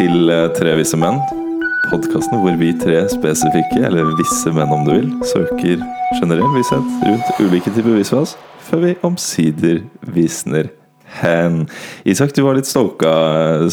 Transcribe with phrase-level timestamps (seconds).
[0.00, 1.20] til eh, Tre visse menn.
[1.90, 5.80] Podkasten hvor vi tre spesifikke, eller visse menn om du vil, søker
[6.20, 8.36] generell visshet rundt ulike typer visvas,
[8.68, 9.82] før vi omsider
[10.14, 10.70] visner
[11.18, 11.64] hen.
[12.06, 13.10] Isak, du var litt stoka,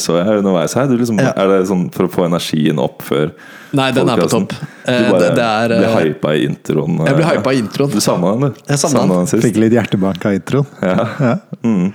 [0.02, 0.90] så jeg underveis her.
[0.90, 1.36] Du liksom, Ja.
[1.38, 3.32] Er det sånn for å få energien opp før
[3.78, 4.56] Nei, den er på topp.
[4.58, 7.02] Du Eh, bare det, det er ble eh, hypa i introen.
[7.04, 7.92] Jeg ble eh, hypa i introen.
[7.92, 8.62] Du savna den, du.
[8.72, 9.28] Jeg savna den.
[9.28, 9.44] sist.
[9.44, 10.70] Fikk litt hjertebank av introen.
[10.82, 11.36] Ja.
[11.62, 11.92] Mm.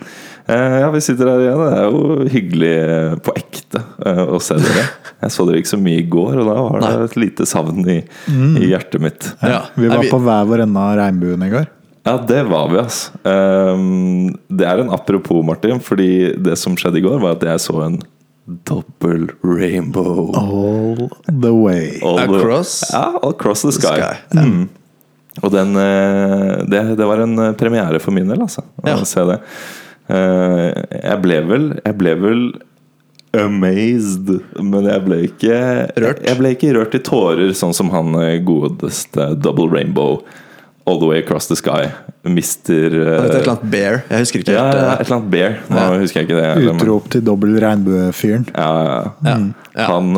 [0.50, 1.60] Eh, ja, vi sitter her igjen.
[1.62, 4.86] Det er jo hyggelig eh, på ekte eh, å se dere.
[5.22, 7.84] Jeg så dere ikke så mye i går, og da var det et lite savn
[7.86, 8.00] i,
[8.58, 9.28] i hjertet mitt.
[9.44, 9.60] Ja.
[9.78, 11.68] Vi var på hver vår ende av regnbuen i går.
[12.02, 13.12] Ja, det var vi, altså.
[14.50, 16.08] Det er en apropos, Martin, fordi
[16.42, 18.00] det som skjedde i går, var at jeg så en
[18.66, 20.32] dobbel rainbow.
[20.34, 22.00] All the way.
[22.02, 23.94] All the- Across Ja, across the sky.
[24.02, 24.16] sky.
[24.34, 24.64] Mm.
[25.46, 25.78] Og den
[26.68, 28.66] det, det var en premiere for min del, altså.
[28.82, 28.98] Å Ja.
[29.06, 29.38] se det.
[30.12, 32.42] Eh, jeg ble vel Jeg ble vel
[33.32, 34.28] amazed,
[34.60, 35.58] men jeg ble ikke
[36.04, 36.22] Rørt?
[36.26, 40.20] Jeg ble ikke rørt i tårer, sånn som han eh, godeste Double Rainbow.
[40.84, 41.86] All the way across the sky.
[42.26, 44.00] Mister Det er et eller annet bear.
[44.10, 44.80] Jeg husker ikke ja, helt.
[44.82, 45.52] ja, et eller annet bear.
[45.70, 45.98] Nå Ja.
[46.02, 46.72] husker jeg ikke det.
[46.74, 48.48] Utrop til dobbel regnbuefyren.
[48.52, 49.12] ja, ja, ja.
[49.30, 49.36] Ja.
[49.72, 49.86] Ja.
[49.88, 50.12] Han,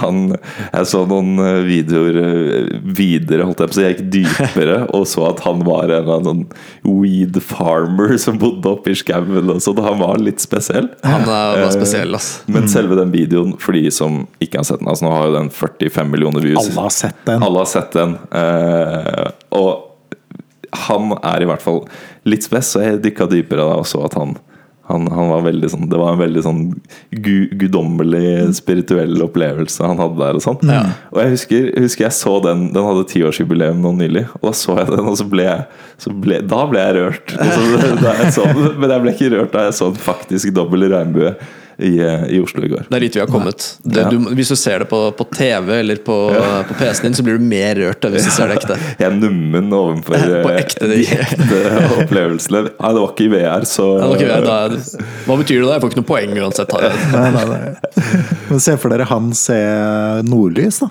[0.00, 3.84] han Jeg så noen eh, videoer eh, videre, holdt jeg på å si.
[3.84, 8.38] Jeg gikk dypere og så at han var en eller annen sånn weed farmer som
[8.42, 9.52] bodde oppe i skauen.
[9.60, 9.82] Så sånn.
[9.86, 10.90] Han var litt spesiell.
[11.06, 12.30] Han var Eh, spesiell, ass.
[12.50, 15.36] Men selve den videoen, for de som ikke har sett den altså Nå har jo
[15.38, 16.66] den 45 millioner views.
[16.66, 17.42] Alle har sett den.
[17.46, 18.16] Alle har sett den.
[18.34, 19.84] eh, og
[20.86, 21.84] han er i hvert fall
[22.28, 24.34] litt spess, så jeg dykka dypere da og så at han,
[24.86, 26.60] han, han var veldig sånn Det var en veldig sånn
[27.10, 30.38] gu, guddommelig, spirituell opplevelse han hadde der.
[30.38, 30.82] Og sånn Ja.
[31.10, 34.78] Og jeg husker, husker jeg så den Den hadde tiårsjubileum nå nylig, og da så
[34.80, 37.36] jeg den, og så ble jeg så ble, Da ble jeg rørt.
[37.36, 37.62] Så,
[38.06, 41.34] jeg så men jeg ble ikke rørt da jeg så en faktisk dobbel regnbue
[41.78, 42.86] i, eh, i Oslo i går.
[42.88, 43.64] Det er dit vi har kommet.
[43.84, 44.08] Det, Ja.
[44.10, 46.16] du, hvis du ser det på, på TV eller på,
[46.68, 48.78] på PC-en din, så blir du mer rørt enn hvis du ser det ekte.
[49.02, 50.16] Jeg er nummen overfor
[50.46, 51.60] På eh, ekte, de ekte
[52.00, 52.62] opplevelsene.
[52.72, 54.58] Nei, det var ikke i VR, så Ja, ok, ja, da,
[55.26, 55.74] hva betyr det da?
[55.76, 56.76] Jeg får ikke noe poeng uansett.
[57.16, 57.60] Nei, nei, nei.
[58.50, 59.58] Men se for dere han se
[60.26, 60.90] nordlys, da.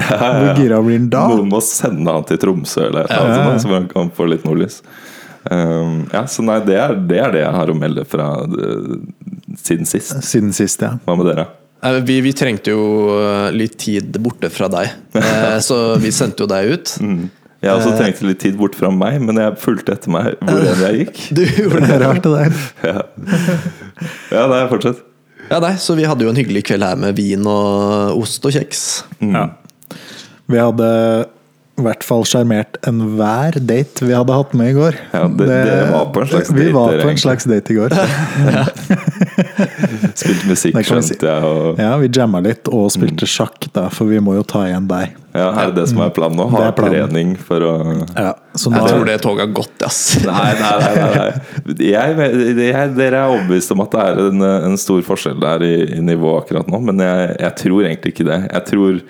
[0.00, 1.26] Hvor gira blir han da?
[1.28, 4.26] Noen må sende han til Tromsø eller et eller annet, sånt, så han kan få
[4.30, 4.78] litt nordlys.
[5.48, 8.98] Um, ja, så nei, det er, det er det jeg har å melde fra uh,
[9.56, 10.18] siden sist.
[10.26, 10.98] Siden sist, ja.
[11.06, 11.48] Hva med dere?
[12.04, 12.82] Vi, vi trengte jo
[13.16, 14.90] eh, litt tid borte fra deg,
[15.20, 16.92] Eh, så vi sendte jo deg ut.
[17.60, 20.60] Jeg har også trengt litt tid bort fra meg, men jeg fulgte etter meg hvor
[20.64, 21.22] enn jeg gikk.
[21.36, 22.60] Du gjorde Det rart, det der.
[22.90, 23.02] Ja,
[24.32, 25.02] ja nei, fortsett.
[25.50, 28.54] Ja, nei, så vi hadde jo en hyggelig kveld her med vin og ost og
[28.54, 28.84] kjeks.
[29.24, 29.48] Ja.
[30.50, 30.90] Vi hadde
[31.80, 34.98] i hvert fall sjarmert enhver date vi hadde hatt med i går.
[35.14, 37.90] Ja, det- dere var på en slags Vi var på en slags date i går.
[40.20, 40.90] Spilte musikk, Det si.
[40.90, 41.44] skjønte jeg.
[41.44, 42.94] Og, Ja, Vi jamma litt og Mm.
[42.96, 45.10] spilte sjakk, da, for vi må jo ta igjen deg.
[45.34, 46.48] ja, er det det som er planen nå?
[46.50, 50.18] Ha trening for å Ja, så Jeg tror det toget har gått, ass.
[50.24, 51.74] Nei, nei, nei, nei, nei.
[51.78, 52.16] Jeg,
[52.56, 56.00] jeg, Dere er overbevist om at det er en, en stor forskjell der i, i
[56.00, 58.40] nivå akkurat nå, men jeg, jeg tror egentlig ikke det.
[58.52, 59.00] Jeg tror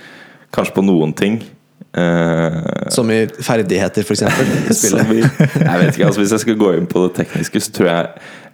[0.53, 1.41] kanskje på noen ting.
[1.91, 5.21] Eh, Som i ferdigheter, vi,
[5.67, 8.11] jeg vet ikke, altså Hvis jeg skal gå inn på det tekniske, så tror jeg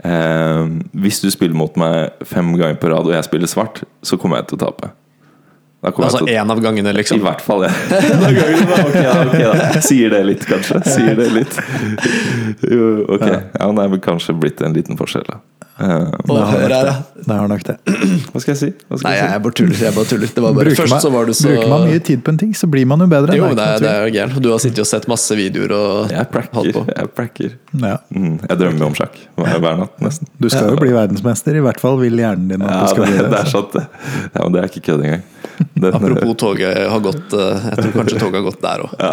[0.09, 0.63] uh,
[0.97, 4.41] Hvis du spiller mot meg fem ganger på rad, og jeg spiller svart, så kommer
[4.41, 4.95] jeg til å tape.
[5.85, 7.21] Da Altså å én av gangene, liksom?
[7.21, 7.75] I hvert fall, ja.
[7.93, 8.79] Da går vi da.
[8.81, 9.83] Ok, da, ok, da.
[9.85, 10.81] Sier det litt, kanskje?
[10.89, 11.61] Sier det litt.
[12.73, 13.27] Jo, ok.
[13.29, 15.39] Ja, det er vel kanskje blitt en liten forskjell, da.
[15.77, 15.87] Å,
[16.25, 16.93] det har det.
[17.27, 17.75] Det har nok det.
[18.33, 18.69] hva skal jeg si?
[18.87, 19.33] Skal Nei, jeg si?
[19.35, 19.81] jeg bare tuller.
[19.85, 20.31] Jeg bare tuller.
[20.37, 22.33] Det var bare, Bruker først man, så var du så bruker man mye tid på
[22.33, 23.37] en ting, så blir man jo bedre.
[23.37, 24.39] Jo, ikke det er, jo det er gærent.
[24.47, 26.71] Du har sittet og sett masse videoer og Jeg pracker.
[26.97, 27.57] Jeg pracker.
[27.77, 27.95] Ja.
[28.09, 30.33] Mm, jeg drømmer om sjakk hver, hver natt, nesten.
[30.41, 33.05] Du skal jo bli verdensmester, i hvert fall vil hjernen din at Ja, du skal
[33.05, 33.41] det, bli det det.
[33.45, 33.85] er sant, det.
[34.33, 35.27] Ja, men det er ikke kødd engang.
[35.77, 38.91] Den, Apropos toget har gått eh, Jeg tror kanskje toget har gått der òg.
[39.01, 39.13] ja,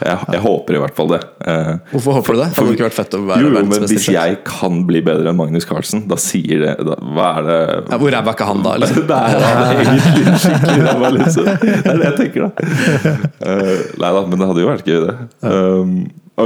[0.00, 1.18] jeg, jeg håper i hvert fall det.
[1.52, 2.46] Eh, Hvorfor håper du det?
[2.56, 5.32] Hadde det ikke vært fett å være jo, jo, men hvis jeg kan bli bedre
[5.32, 7.58] enn Magnus Carlsen, da sier det da, Hva er det
[7.92, 8.74] Ja, hvor ræva er ikke han da?
[8.82, 9.06] Liksom?
[9.10, 11.48] Det er han egentlig skikkelig ræva, liksom.
[11.62, 13.16] Det er det jeg tenker, da.
[13.40, 15.16] Uh, nei da, men det hadde jo vært gøy, det.
[15.46, 15.96] Um,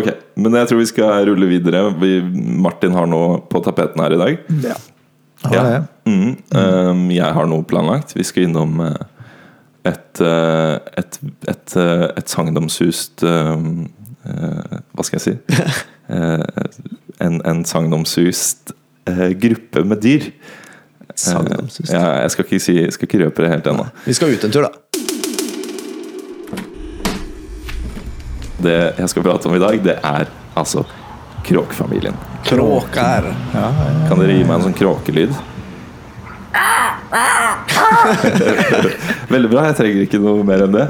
[0.01, 0.11] ok,
[0.41, 1.85] men jeg tror vi skal rulle videre.
[2.01, 2.15] Vi,
[2.67, 4.43] Martin har noe på tapeten her i dag.
[4.69, 4.79] Ja.
[5.49, 5.79] Ja, det.
[6.05, 8.13] Mm, um, jeg har noe planlagt.
[8.17, 8.99] Vi skal innom eh,
[9.89, 13.87] et, et, et, et sagnomsust um,
[14.93, 15.39] Hva skal jeg si?
[17.21, 18.73] En, en sagnomsust
[19.41, 20.31] gruppe med dyr.
[21.15, 21.91] Sagnomsust.
[21.93, 23.87] Eh, ja, jeg skal ikke, si, skal ikke røpe det helt ennå.
[24.07, 24.73] Vi skal ut en tur, da.
[28.61, 30.27] Det jeg skal prate om i dag, det er
[30.61, 30.85] altså
[31.47, 32.17] kråkefamilien.
[32.45, 33.31] Kråker.
[33.55, 35.33] Ja, ja, Kan dere gi meg en sånn kråkelyd?
[39.31, 40.87] Veldig bra, jeg trenger ikke noe mer enn det.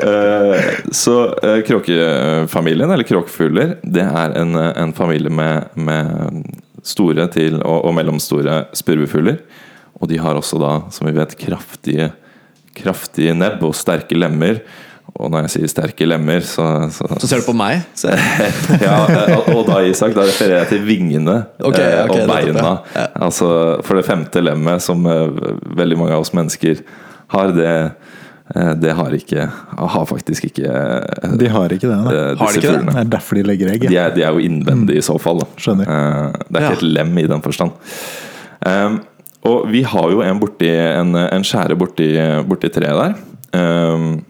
[0.00, 1.14] Eh, Så
[1.44, 6.42] eh, kråkefamilien, eller kråkefugler, det er en, en familie med, med
[6.86, 9.40] store til og, og mellomstore spurvefugler.
[10.00, 12.10] Og de har også da, som vi vet, kraftige,
[12.76, 14.62] kraftige nebb og sterke lemmer.
[15.10, 17.82] Og når jeg sier sterke lemmer, så, så, Så ser du på meg.
[18.84, 19.00] Ja,
[19.34, 22.76] og- og da Isak, da refererer jeg til vingene okay, okay, og beina.
[22.94, 23.06] ja.
[23.26, 23.48] Altså,
[23.84, 25.26] for det femte lemmet, som eh,
[25.76, 26.80] veldig mange av oss mennesker
[27.34, 27.99] har, det, eh,
[28.82, 29.44] det har ikke
[29.78, 31.98] Har faktisk ikke eh, De har ikke det.
[31.98, 32.36] eh, Da.
[32.40, 32.72] Har de ikke det?
[32.80, 32.94] fuglene.
[32.96, 33.84] Det er derfor de legger egg.
[33.88, 35.38] De er, de er jo innvendige i så fall.
[35.38, 35.46] Da.
[35.56, 35.86] Skjønner.
[35.86, 36.72] Eh, Det er Ja.
[36.72, 37.70] et lem i den forstand.
[38.66, 39.00] Um,
[39.46, 42.10] og vi har jo en, borti, en, en skjære borti,
[42.48, 43.14] borti treet der.
[43.56, 44.24] Um,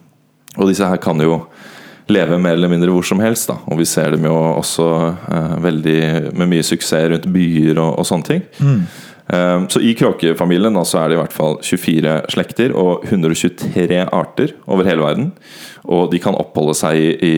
[0.56, 1.46] og disse her kan jo
[2.10, 3.48] leve mer eller mindre hvor som helst.
[3.50, 3.56] Da.
[3.70, 4.86] Og vi ser dem jo også
[5.16, 8.42] uh, veldig med mye suksess rundt byer og, og sånne ting.
[8.60, 8.84] Um,
[9.70, 14.54] så i kråkefamilien da, så er det i hvert fall 24 slekter og 123 arter
[14.66, 15.28] over hele verden.
[15.90, 17.34] Og de kan oppholde seg i, i,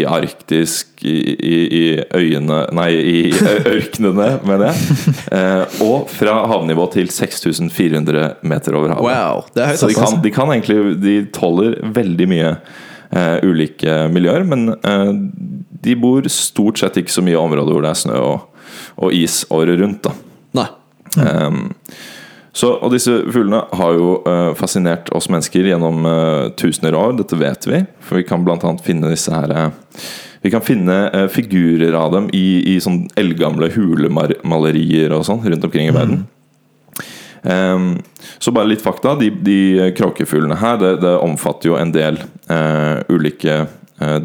[0.00, 1.82] i arktisk, i, i,
[2.16, 5.16] øyene Nei, i ø- ørkenene, mener jeg.
[5.30, 9.04] Eh, og fra havnivå til 6400 meter over havet.
[9.04, 9.76] wow, det er.
[9.78, 10.16] Så de altså.
[10.16, 12.54] kan, de kan egentlig De tåler veldig mye
[13.10, 15.08] Uh, ulike miljøer, men uh,
[15.82, 18.68] de bor stort sett ikke så mye i områder hvor det er snø og,
[19.02, 20.04] og is året rundt.
[20.06, 20.12] da
[20.60, 20.68] Nei.
[21.18, 21.70] Um,
[22.52, 27.14] så, og disse fuglene har jo uh, fascinert oss mennesker gjennom uh, tusener av år,
[27.20, 27.84] dette vet vi.
[28.02, 28.72] For vi kan bl.a.
[28.82, 29.70] finne disse her uh,
[30.42, 35.90] Vi kan finne figurer av dem i, i sånn eldgamle hulemalerier og sånn rundt omkring
[35.90, 36.22] i verden.
[37.42, 37.90] Um,
[38.40, 39.18] så bare litt fakta.
[39.20, 42.16] De, de kråkefuglene her det, det omfatter jo en del
[43.12, 43.66] ulike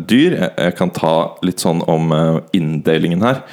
[0.08, 0.38] dyr.
[0.40, 2.16] Jeg, jeg kan ta litt sånn om
[2.56, 3.44] inndelingen her.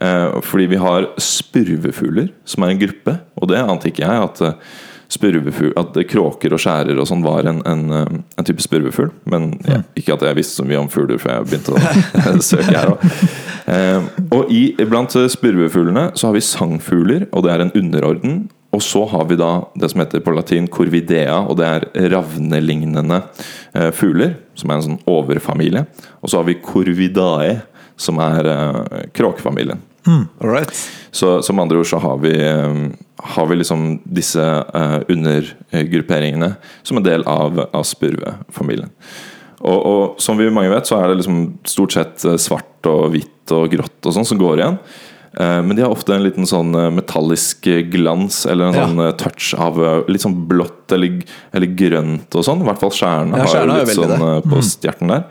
[0.00, 3.16] Eh, fordi vi har spurvefugler, som er en gruppe.
[3.40, 4.54] Og det ante ikke jeg, at, eh,
[5.08, 9.10] at kråker og skjærer og sånn var en, en, eh, en type spurvefugl.
[9.24, 12.76] Men ja, ikke at jeg visste så mye om fugler før jeg begynte å søke
[12.76, 13.08] her òg.
[13.68, 18.38] Eh, og i, blant spurvefuglene så har vi sangfugler, og det er en underorden.
[18.76, 23.22] Og så har vi da det som heter på latin corvidea, og det er ravnelignende
[23.72, 24.36] eh, fugler.
[24.58, 25.86] Som er en sånn overfamilie.
[26.20, 27.62] Og så har vi corvidae,
[27.98, 28.46] som er
[29.10, 29.80] kråkefamilien.
[30.44, 30.72] Right.
[31.10, 32.74] Så som andre ord så har vi, eh,
[33.34, 34.42] har vi liksom disse
[34.74, 38.90] eh, undergrupperingene som en del av, av spurvefamilien.
[39.58, 43.08] Og, og som vi mange vet, så er det liksom stort sett eh, svart og
[43.14, 44.78] hvitt og grått og sånn som går igjen.
[45.38, 48.86] Eh, Men de har ofte en liten sånn metallisk glans, eller en Ja.
[48.86, 51.20] sånn touch av litt sånn blått eller,
[51.52, 52.62] eller grønt og sånn.
[52.62, 54.42] I hvert fall skjærene Ja, har litt sånn det.
[54.48, 55.24] på stjerten der.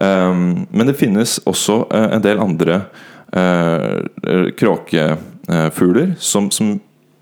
[0.00, 3.17] Um, men det finnes også en del andre uh,
[4.58, 6.80] kråkefugler som, som,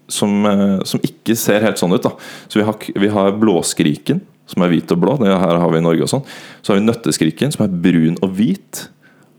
[0.09, 2.03] som, eh, som ikke ser helt sånn ut.
[2.07, 2.13] Da.
[2.49, 5.17] Så vi har, vi har blåskriken, som er hvit og blå.
[5.21, 6.27] Det her har vi i Norge og sånn.
[6.63, 8.87] Så har vi nøtteskriken, som er brun og hvit.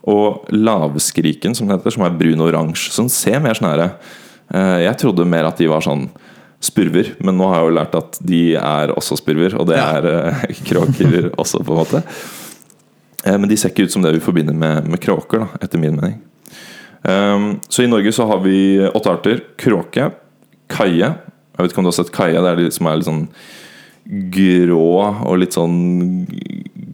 [0.08, 2.94] Og lavskriken, som heter, som er brun og oransje.
[2.96, 6.08] Sånn ser mer sånn her eh, Jeg trodde mer at de var sånn
[6.64, 9.90] spurver, men nå har jeg jo lært at de er også spurver, og det Ja.
[10.00, 12.02] er eh, kråker også, på en måte.
[13.28, 15.78] Eh, Men de ser ikke ut som det vi forbinder med, med kråker, da, etter
[15.80, 16.16] min mening.
[17.08, 18.58] Um, så i Norge så har vi
[18.90, 19.40] åtte arter.
[19.60, 20.10] Kråke,
[20.72, 21.08] kaie.
[21.14, 22.36] Jeg vet ikke om du har sett kaie?
[22.36, 23.24] Det er de som er litt sånn
[24.32, 24.84] grå
[25.28, 25.74] og litt sånn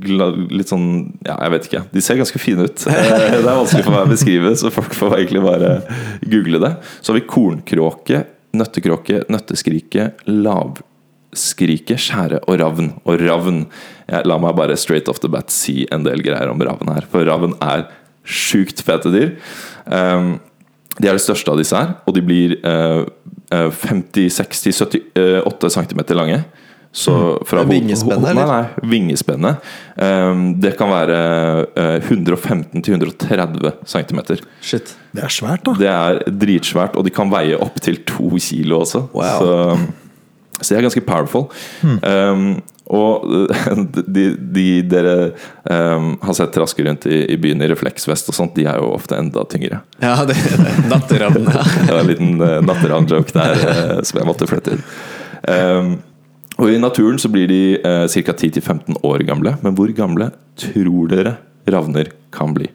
[0.04, 0.88] Litt sånn
[1.24, 1.82] Ja, jeg vet ikke.
[1.94, 2.86] De ser ganske fine ut.
[2.90, 5.70] Eh, Det er vanskelig for meg å beskrive, så folk får egentlig bare
[6.28, 6.72] google det.
[7.00, 8.24] Så har vi kornkråke,
[8.58, 12.92] nøttekråke, nøtteskrike, lavskrike, skjære og ravn.
[13.08, 13.62] Og ravn
[14.10, 17.08] jeg, La meg bare straight off the bat si en del greier om ravn her.
[17.14, 17.88] For ravn er
[18.24, 19.32] sjukt fete dyr.
[19.86, 20.40] Um,
[21.00, 23.04] de er det største av disse her, og de blir eh,
[23.54, 26.44] 50-60-78 cm lange.
[26.94, 27.14] Så
[27.50, 27.70] fra Mm.
[27.72, 28.46] Vingespennet, eller?
[28.46, 29.56] Nei, nei, vingespennet.
[29.98, 31.18] Um, det kan være
[31.74, 34.20] uh, 115-130 cm.
[34.62, 34.94] Shit.
[35.14, 35.74] Det er svært, da.
[35.74, 39.02] Det er dritsvært, og de kan veie opptil to kilo også.
[39.14, 39.42] Wow.
[39.42, 39.78] Så,
[40.64, 41.50] så de er ganske powerful.
[41.84, 43.24] Um, og
[44.16, 45.16] de, de dere
[45.64, 48.92] um, har sett traske rundt i, i byen i refleksvest og sånt, de er jo
[48.96, 49.80] ofte enda tyngre.
[50.04, 51.48] Ja, det er natteravn.
[51.48, 51.64] Ja.
[51.88, 54.84] Det var en liten uh, natteravn-joke der uh, som jeg måtte flette inn.
[55.48, 55.96] Um,
[56.62, 58.36] og I naturen så blir de uh, ca.
[58.36, 59.56] 10-15 år gamle.
[59.64, 60.30] Men hvor gamle
[60.60, 61.38] tror dere
[61.70, 62.68] ravner kan bli?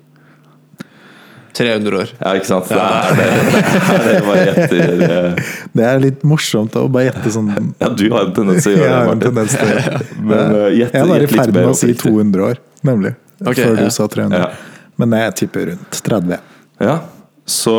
[1.59, 2.13] 300 år.
[2.23, 2.71] Ja, ikke sant?
[2.71, 3.29] Det er det.
[4.07, 5.05] det er bare gjetter.
[5.09, 7.51] eh, Det er litt morsomt å bare gjette sånn
[7.83, 9.23] Ja, du har en tendens til å gjøre det, Martin.
[9.29, 10.01] tendens til.
[10.31, 13.15] Men uh, gjett Jeg var i ferd med å si 200 år, nemlig.
[13.43, 13.87] Okay, før ja.
[13.87, 14.43] du sa 300.
[14.43, 14.75] Ja.
[14.99, 16.41] Men jeg tipper rundt 30.
[16.83, 16.97] Ja,
[17.49, 17.73] Så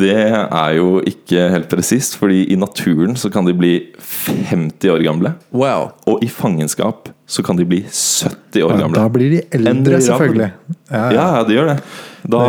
[0.00, 5.04] det er jo ikke helt presist, fordi i naturen så kan de bli 50 år
[5.06, 5.30] gamle.
[5.54, 5.92] Wow.
[6.10, 8.98] Og i fangenskap så kan de bli 70 år Ja, gamle.
[8.98, 10.50] Da blir de eldre, selvfølgelig.
[10.90, 11.78] Ja, Ja, ja, de gjør det.
[12.24, 12.40] Da,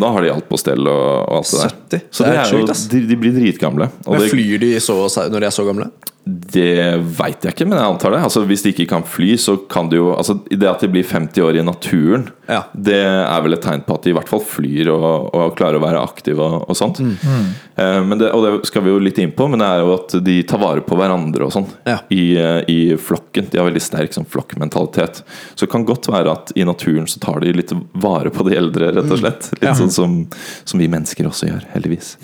[0.00, 1.74] da har de alt på stell og, og alt det der.
[2.02, 2.06] 70?
[2.10, 2.86] Så Det det er er sjukt, ass.
[2.90, 3.90] de, de blir dritgamle.
[4.08, 4.96] Men det, flyr de så,
[5.30, 5.90] når de er så gamle?
[6.30, 8.18] det veit jeg ikke, men jeg antar det.
[8.22, 11.02] Altså, hvis de ikke kan fly, så kan de jo altså, Det at de blir
[11.08, 12.60] 50 år i naturen, Ja.
[12.76, 15.80] det er vel et tegn på at de i hvert fall flyr og, og klarer
[15.80, 17.00] å være aktive og, og sånt.
[17.00, 17.48] Mm.
[17.76, 19.92] Eh, men det, og det skal vi jo litt inn på, men det er jo
[19.94, 21.98] at de tar vare på hverandre og sånn Ja.
[22.10, 23.50] i, eh, i flokken.
[23.50, 25.22] De har veldig sterk sånn flokkmentalitet.
[25.54, 28.56] Så det kan godt være at i naturen så tar de litt vare på de
[28.56, 29.50] eldre, rett og slett.
[29.52, 29.68] Litt Mm.
[29.68, 29.74] Ja.
[29.74, 30.28] sånn som,
[30.64, 32.16] som vi mennesker også gjør, heldigvis.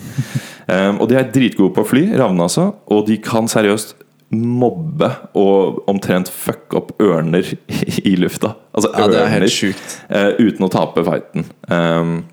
[0.67, 3.93] Um, og de er dritgode på å fly, ravnene altså, og de kan seriøst
[4.29, 5.07] mobbe
[5.39, 7.47] og omtrent fucke opp ørner
[8.03, 8.55] i lufta.
[8.75, 11.45] Altså Ja, er ørner, eh, uten å tape fighten.
[11.71, 12.25] Um,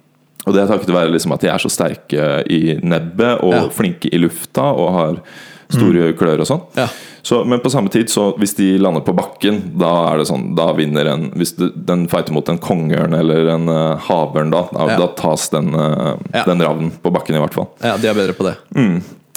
[0.47, 3.65] og det er takket være liksom at de er så sterke i nebbet og Ja.
[3.73, 5.19] flinke i lufta og har
[5.75, 6.61] store klør og sånn.
[6.77, 6.87] Ja.
[7.25, 10.51] Så, men på samme tid, så hvis de lander på bakken, da er det sånn
[10.55, 14.67] Da vinner en Hvis du, den fighter mot en kongeørn eller en uh, havørn, da,
[14.71, 14.99] da, Ja.
[15.01, 17.71] da tas den, uh, den ravnen på bakken, i hvert fall.
[17.83, 18.57] ja, de er bedre på det.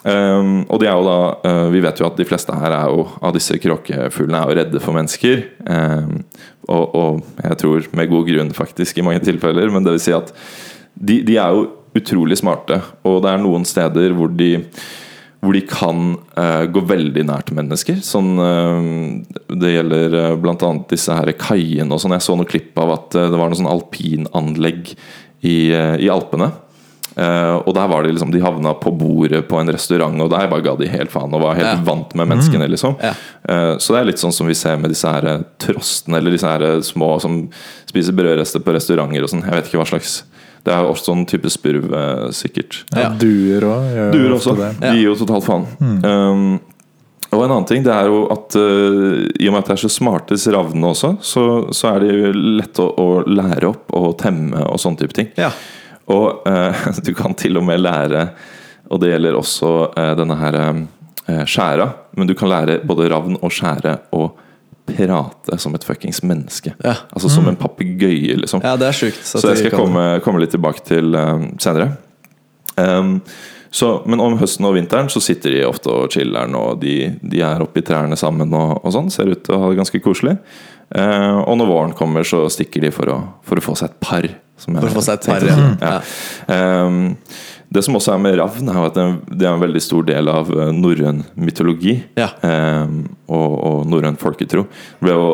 [0.08, 1.16] Um, og de er jo da
[1.48, 4.58] uh, Vi vet jo at de fleste her er jo av disse kråkefuglene er jo
[4.60, 5.42] redde for mennesker.
[5.66, 6.22] Um,
[6.70, 9.72] og, og jeg tror med god grunn, faktisk, i mange tilfeller.
[9.74, 10.32] Men det vil si at
[11.00, 14.56] de, de er jo utrolig smarte, og det er noen steder hvor de
[15.38, 18.00] hvor de kan uh, gå veldig nært mennesker.
[18.01, 20.72] Sånn, uh, det gjelder uh, bl.a.
[20.89, 22.16] disse her kaiene og sånn.
[22.18, 24.96] Jeg så noe klipp av at det var noe sånn alpinanlegg
[25.46, 26.50] i, i Alpene.
[27.18, 30.50] Uh, og der var de liksom De havna på bordet på en restaurant, og der
[30.51, 31.86] bare ga de helt faen og var helt Ja.
[31.86, 32.94] vant med menneskene, liksom.
[33.01, 33.13] Ja.
[33.42, 36.50] Uh, så det er litt sånn som vi ser med disse her trostene, eller disse
[36.50, 37.39] her små som
[37.89, 39.46] spiser brødrester på restauranter og sånn.
[39.48, 40.20] Jeg vet ikke hva slags
[40.67, 42.81] Det er også sånn type spurv, uh, sikkert.
[42.91, 43.12] Ja, Ja.
[43.15, 43.93] Duer òg.
[44.12, 44.57] Duer også.
[44.59, 44.74] Det.
[44.83, 45.69] De gir jo totalt faen.
[46.03, 46.50] Um,
[47.27, 49.81] og en annen ting det er jo at uh, i og med at det er
[49.83, 51.43] så smarte disse ravnene også, så,
[51.75, 55.31] så er de lette å, å lære opp og temme og sånne type ting.
[55.39, 55.51] Ja.
[56.13, 58.29] Og uh, du kan til og med lære,
[58.88, 63.39] og det gjelder også uh, denne her uh, skjæra, men du kan lære både ravn
[63.41, 64.29] og skjære å
[64.88, 66.74] prate som et fuckings menneske.
[66.84, 66.96] Ja.
[67.12, 68.63] Altså som en papegøye, liksom.
[68.65, 69.22] ja, det er sjukt.
[69.25, 71.91] Så det skal jeg komme, komme litt tilbake til um, senere.
[72.77, 73.20] Um,
[73.74, 77.44] så, men om høsten og vinteren så sitter de ofte og chiller'n, og de, de
[77.44, 79.12] er oppe i trærne sammen og, og sånn.
[79.13, 80.38] Ser ut til å ha det ganske koselig.
[80.88, 84.00] Uh, og når våren kommer, så stikker de for å, for å få seg et
[84.03, 84.29] par.
[84.58, 85.70] som For å få seg et par, ja.
[85.84, 86.86] Ja.
[86.88, 87.17] Um,
[87.69, 88.97] det som også er med ravn, er at
[89.27, 92.29] det er en veldig stor del av uh, norrøn mytologi Ja.
[92.41, 94.63] um, og, og norrøn folketro.
[94.69, 95.29] Det ble jo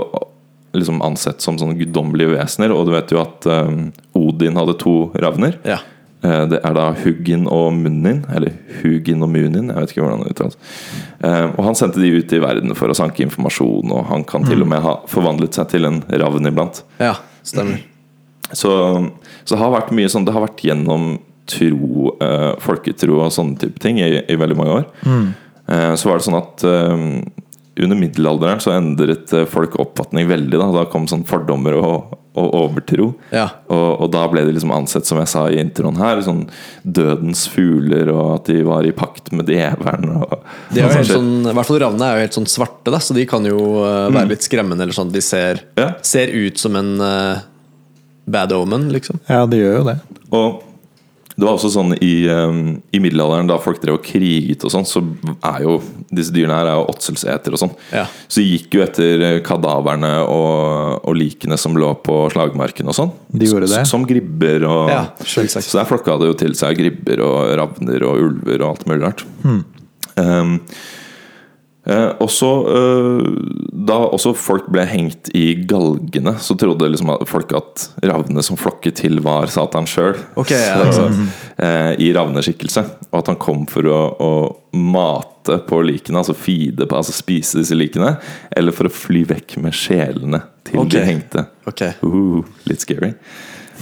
[0.73, 5.11] liksom ansett som sånne guddommelige vesener, og du vet jo at um, Odin hadde to
[5.21, 5.59] ravner.
[5.67, 5.77] Ja.
[6.23, 10.23] Eh, Det er da Huggin og Munnin, eller Hugin og Munin, jeg vet ikke hvordan
[10.23, 10.57] det uttales.
[11.21, 14.47] Eh, Og han sendte de ut i verden for å sanke informasjon, og han kan
[14.47, 16.81] til og med ha forvandlet seg til en ravn iblant.
[16.97, 17.13] ja,
[17.43, 17.83] stemmer.
[18.53, 18.69] Så,
[19.45, 21.15] så det har vært mye sånn Det har vært gjennom
[21.49, 24.85] tro, uh, folketro og sånne type ting i, i veldig mange år.
[25.63, 27.03] Eh, så var det sånn at eh,
[27.83, 30.59] under middelalderen så endret folk oppfatning veldig.
[30.59, 33.07] Da, da kom sånn fordommer og, og overtro.
[33.33, 33.47] Ja.
[33.71, 36.43] Og, og da ble de liksom ansett, som jeg sa i introen her, sånn
[36.83, 40.11] dødens fugler, og at de var i pakt med djevelen.
[40.19, 40.35] Og,
[40.73, 43.15] De er jo sånn I hvert fall ravnene er jo helt sånn svarte, da, så
[43.17, 44.85] de kan jo uh, være litt skremmende.
[44.85, 45.13] Eller sånn.
[45.13, 45.93] De ser, Ja.
[46.05, 47.41] ser ut som en uh,
[48.25, 49.21] bad omen, liksom.
[49.29, 49.97] Ja, de gjør jo det.
[50.33, 50.61] Og
[51.35, 52.57] det var også sånn i, um,
[52.93, 55.01] i middelalderen, da folk drev og kriget og sånn, så
[55.49, 55.79] er jo
[56.13, 57.71] disse dyrene her er jo åtselseter og sånn.
[57.91, 58.03] Ja.
[58.27, 62.97] Så de gikk jo etter eh, kadaverne og, og likene som lå på slagmarken og
[62.99, 63.11] sånn.
[63.33, 63.81] De gjorde det.
[63.81, 65.65] S- Som gribber og Ja, selvsagt.
[65.71, 69.01] Så der flokka det jo til seg gribber og ravner og ulver og alt mulig
[69.07, 69.25] rart.
[69.41, 69.63] Hmm.
[70.13, 70.59] Um,
[71.85, 73.27] eh, også, eh,
[73.87, 79.01] Da også folk ble hengt i galgene, så trodde liksom folk at ravnene som flokket
[79.03, 80.15] til, var Satan sjøl.
[80.39, 81.09] Okay, ja, altså,
[81.57, 82.85] eh, I ravneskikkelse.
[83.11, 84.33] Og at han kom for å, å
[84.73, 88.15] mate på likene, altså feede på, altså spise disse likene.
[88.55, 90.99] Eller for å fly vekk med sjelene til okay.
[90.99, 91.47] de hengte.
[91.69, 91.97] Okay.
[92.03, 93.13] Uh, litt scary.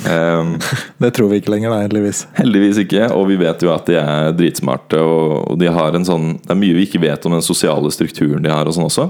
[0.07, 0.53] Um,
[1.03, 2.23] Det tror vi ikke lenger, da, heldigvis.
[2.37, 4.99] Heldigvis ikke, og vi vet jo at de er dritsmarte.
[5.01, 7.91] Og, og de har en sånn Det er mye vi ikke vet om den sosiale
[7.93, 9.09] strukturen de har, og sånn også.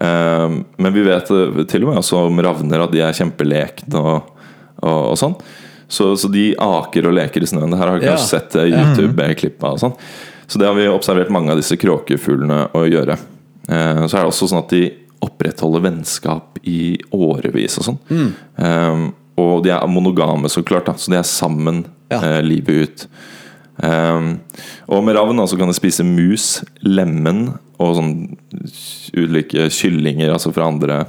[0.00, 4.00] Um, men vi vet eh, til og med også om ravner at de er kjempelekne
[4.00, 4.32] og,
[4.82, 5.36] og, og sånn.
[5.86, 7.70] Så, så de aker og leker i snøen.
[7.70, 8.14] Det her har vi Ja.
[8.16, 9.94] kanskje sett eh, YouTube-klippa og sånn.
[10.50, 13.14] Så det har vi observert mange av disse kråkefuglene å gjøre.
[13.68, 14.82] Eh, så er det også sånn at de
[15.24, 18.00] opprettholder vennskap i årevis og sånn.
[18.58, 19.04] Um,
[19.40, 20.86] og de er monogame, så klart.
[20.86, 20.92] Da.
[20.98, 22.20] Så de er sammen Ja.
[22.22, 23.06] eh, livet ut.
[23.82, 24.38] Um,
[24.88, 27.48] og med ravn da, så kan de spise mus, lemen
[27.80, 28.12] og sånn
[29.18, 31.00] ulike kyllinger, altså fra andre,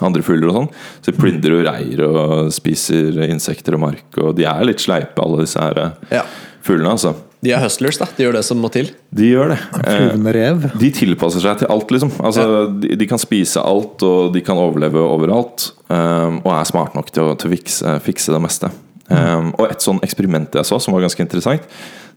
[0.00, 0.70] andre fugler og sånn.
[1.04, 5.20] Så de plyndrer og reir og spiser insekter og mark, og de er litt sleipe,
[5.22, 6.24] alle disse her eh, Ja.
[6.64, 7.14] fuglene, altså.
[7.44, 8.06] De er hustlers, da.
[8.16, 8.88] De gjør det som må til.
[9.14, 9.58] De gjør det.
[9.84, 10.68] Eh, rev.
[10.80, 12.14] de tilpasser seg til alt, liksom.
[12.24, 12.46] Altså,
[12.80, 15.72] de, de kan spise alt, og de kan overleve overalt.
[15.92, 18.70] um, og er smarte nok til å, til å fikse, fikse det meste.
[19.10, 21.66] Um, og et sånn eksperiment jeg så, som var ganske interessant,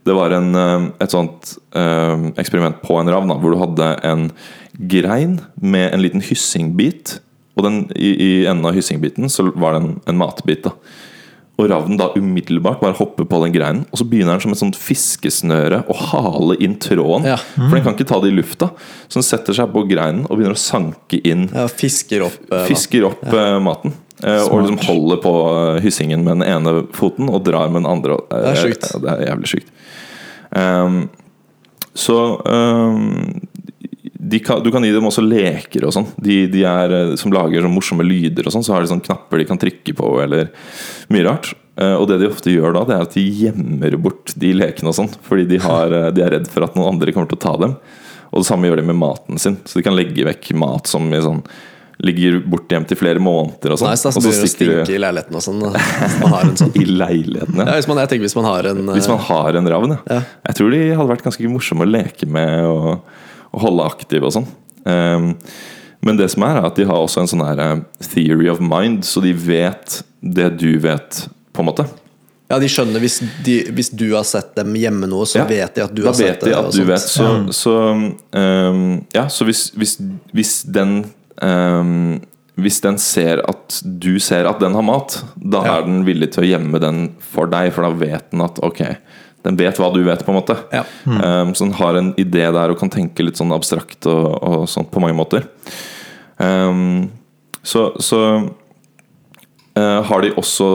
[0.08, 4.30] det var en, um, et sånt um, eksperiment på en ravn, hvor du hadde en
[4.88, 7.18] grein med en liten hyssingbit.
[7.58, 10.70] Og den, i, i enden av hyssingbiten så var det en, en matbit.
[10.70, 10.78] da
[11.58, 14.60] og ravnen da umiddelbart bare hopper på den greinen, og så begynner den som et
[14.60, 17.26] sånt fiskesnøre å hale inn tråden.
[17.32, 17.38] Ja.
[17.56, 18.70] For den kan ikke ta det i lufta.
[19.08, 21.48] Så den setter seg på greinen og begynner å sanke inn.
[21.50, 23.96] Ja, fisker opp uh, Fisker opp eh, maten.
[24.22, 25.34] Uh, og liksom holder på
[25.82, 28.20] hyssingen med den ene foten og drar med den andre.
[28.30, 28.92] Det er sjukt.
[29.02, 29.74] Det er jævlig sjukt.
[30.54, 31.08] Um,
[31.98, 33.47] så um,
[34.44, 36.08] kan, Du kan gi dem også leker og sånn.
[36.22, 38.66] De, de er, eh, som lager sånn morsomme lyder og sånn.
[38.66, 40.52] Så har de sånne knapper de kan trykke på, eller
[41.14, 41.54] mye rart.
[41.78, 44.92] Eh, og det de ofte gjør da, det er at de gjemmer bort de lekene
[44.92, 45.12] og sånn.
[45.30, 47.56] Fordi de, har, eh, de er redd for at noen andre kommer til å ta
[47.64, 47.78] dem.
[48.34, 49.60] Og det samme gjør de med maten sin.
[49.66, 51.44] Så de kan legge vekk mat som sånn
[52.04, 53.90] ligger borte hjem til flere måneder og sånn.
[53.90, 55.64] Nice, og så det å stikker stinke i leiligheten og sånn.
[55.74, 56.74] Hvis man har en sånn.
[56.78, 57.62] i leiligheten.
[57.64, 60.20] Ja, hvis man, tenker hvis man har en Hvis man har en ravn, ja.
[60.20, 60.20] Ja.
[60.52, 63.08] Jeg tror de hadde vært ganske morsomme å leke med og
[63.62, 64.48] holde aktiv og sånn.
[64.88, 65.32] Um,
[66.06, 67.80] men det som er, er at de har også en sånn her eh,
[68.14, 71.24] theory of mind, så de vet det du vet,
[71.54, 71.86] på en måte.
[72.48, 75.48] Ja, de skjønner hvis, de, hvis du har sett dem gjemme noe, så Ja.
[75.50, 76.54] vet de at du har sett vet det.
[76.54, 76.88] de at du sånt.
[76.88, 77.02] vet.
[77.02, 77.74] Så, så,
[78.40, 79.98] um, ja, så hvis, hvis,
[80.32, 81.02] hvis den
[81.42, 82.22] um,
[82.58, 85.76] Hvis den ser at du ser at den har mat, da Ja.
[85.78, 88.80] er den villig til å gjemme den for deg, for da vet den at ok,
[89.46, 90.58] den vet hva du vet, på en måte.
[90.74, 90.84] Ja.
[91.06, 94.66] Um, så den har en idé der og kan tenke litt sånn abstrakt og, og
[94.72, 95.48] sånn på mange måter.
[96.38, 97.10] Um,
[97.66, 98.22] så, så
[99.78, 100.68] uh, har de også,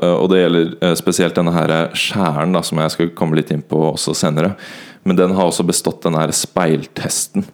[0.00, 3.64] uh, og det gjelder uh, spesielt denne her skjæren, som jeg skal komme litt inn
[3.66, 4.54] på også senere,
[5.04, 7.46] men den har også bestått den her speiltesten.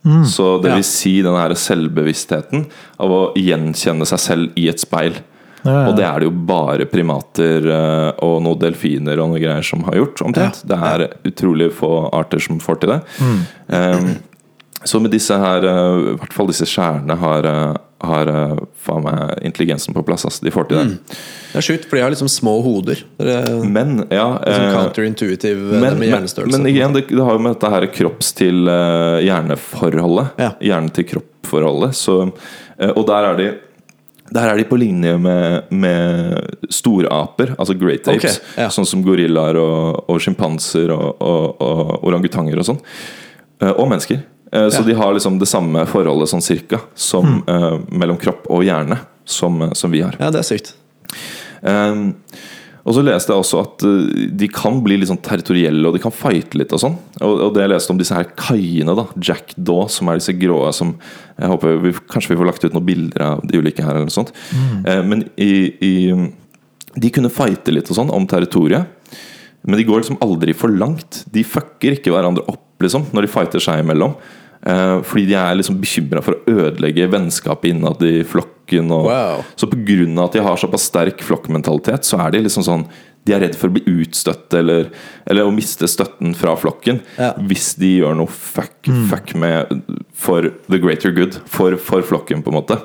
[0.00, 2.62] Så det vil si den her selvbevisstheten
[3.04, 5.18] av å gjenkjenne seg selv i et speil.
[5.62, 5.84] Ja, ja.
[5.90, 9.84] Og det er det jo bare primater eh, og noen delfiner og noe greier som
[9.88, 10.64] har gjort, omtrent.
[10.68, 13.00] Det er utrolig få arter som får til det.
[13.68, 14.10] Um,
[14.84, 18.30] så med disse her, eh, i hvert fall disse skjærene, har, eh, har
[18.80, 20.24] faen meg intelligensen på plass.
[20.24, 20.44] Altså.
[20.44, 21.16] De får til det.
[21.52, 23.02] Det er sjukt, for de har liksom små hoder.
[23.20, 27.58] Er Men ja liksom eh, counterintuitive men, men, men igjen, det, det har jo med
[27.58, 30.32] dette her kropps til hjerneforholdet.
[30.40, 30.54] Ja.
[30.60, 31.92] Hjerne til kropp-forholdet.
[32.96, 33.50] Og der er de
[34.32, 38.24] der er de på linje med, med storaper, altså great apes.
[38.24, 38.40] apes.
[38.56, 38.68] ja.
[38.70, 42.78] Sånn som gorillaer og, og sjimpanser og, og, og orangutanger og sånn.
[43.60, 44.22] Eh, Og mennesker.
[44.52, 44.86] Eh, Så Ja.
[44.86, 49.70] de har liksom det samme forholdet sånn cirka som, eh, mellom kropp og hjerne som,
[49.74, 50.16] som vi har.
[50.18, 50.74] Ja, det er sykt.
[51.62, 52.14] Um,
[52.80, 56.02] og så leste jeg også at uh, de kan bli litt sånn territorielle, og de
[56.02, 56.96] kan fighte litt og sånn.
[57.20, 60.36] Og, og det jeg leste om disse her kaiene, da, Jack Daw, som er disse
[60.40, 60.94] grå som
[61.40, 64.08] Jeg håper vi, Kanskje vi får lagt ut noen bilder av de ulike her, eller
[64.08, 64.32] noe sånt.
[64.84, 65.52] Eh, men i,
[65.84, 65.94] i
[67.00, 68.88] De kunne fighte litt og sånn om territoriet.
[69.62, 71.24] Men de går liksom aldri for langt.
[71.32, 74.16] De fucker ikke hverandre opp liksom når de fighter seg imellom.
[74.66, 78.90] Eh, fordi de er liksom bekymra for å ødelegge vennskapet innad i flokken.
[78.92, 79.44] Og, Wow.
[79.56, 80.24] Så pga.
[80.24, 82.84] at de har såpass sterk flokkmentalitet, så er de liksom sånn
[83.26, 84.86] De er redd for å bli utstøtt eller,
[85.28, 87.34] eller å miste støtten fra flokken Ja.
[87.36, 89.82] hvis de gjør noe fuck, fuck med
[90.14, 91.34] for the greater good.
[91.46, 92.78] For, for flokken, på en måte.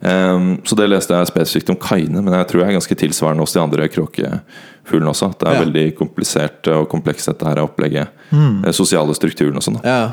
[0.00, 3.42] Um, så det leste jeg spesifikt om kaiene, men jeg tror jeg er ganske tilsvarende
[3.42, 5.30] hos de andre kråkefuglene også.
[5.32, 5.62] At det er Ja.
[5.64, 8.08] veldig komplisert og komplekst, dette her opplegget.
[8.30, 8.62] Mm.
[8.72, 9.80] sosiale strukturen og sånn.
[9.84, 10.12] Ja.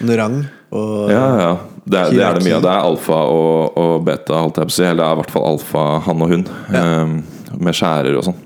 [0.00, 1.56] Rang og Ja, ja.
[1.86, 2.62] Det er, det er det mye av.
[2.62, 4.82] Det er alfa og, og beta, holdt jeg på å si.
[4.84, 6.46] Eller det er i hvert fall alfa, han og hun.
[6.72, 6.82] Ja.
[7.02, 7.22] um,
[7.62, 8.40] med skjærer og sånn.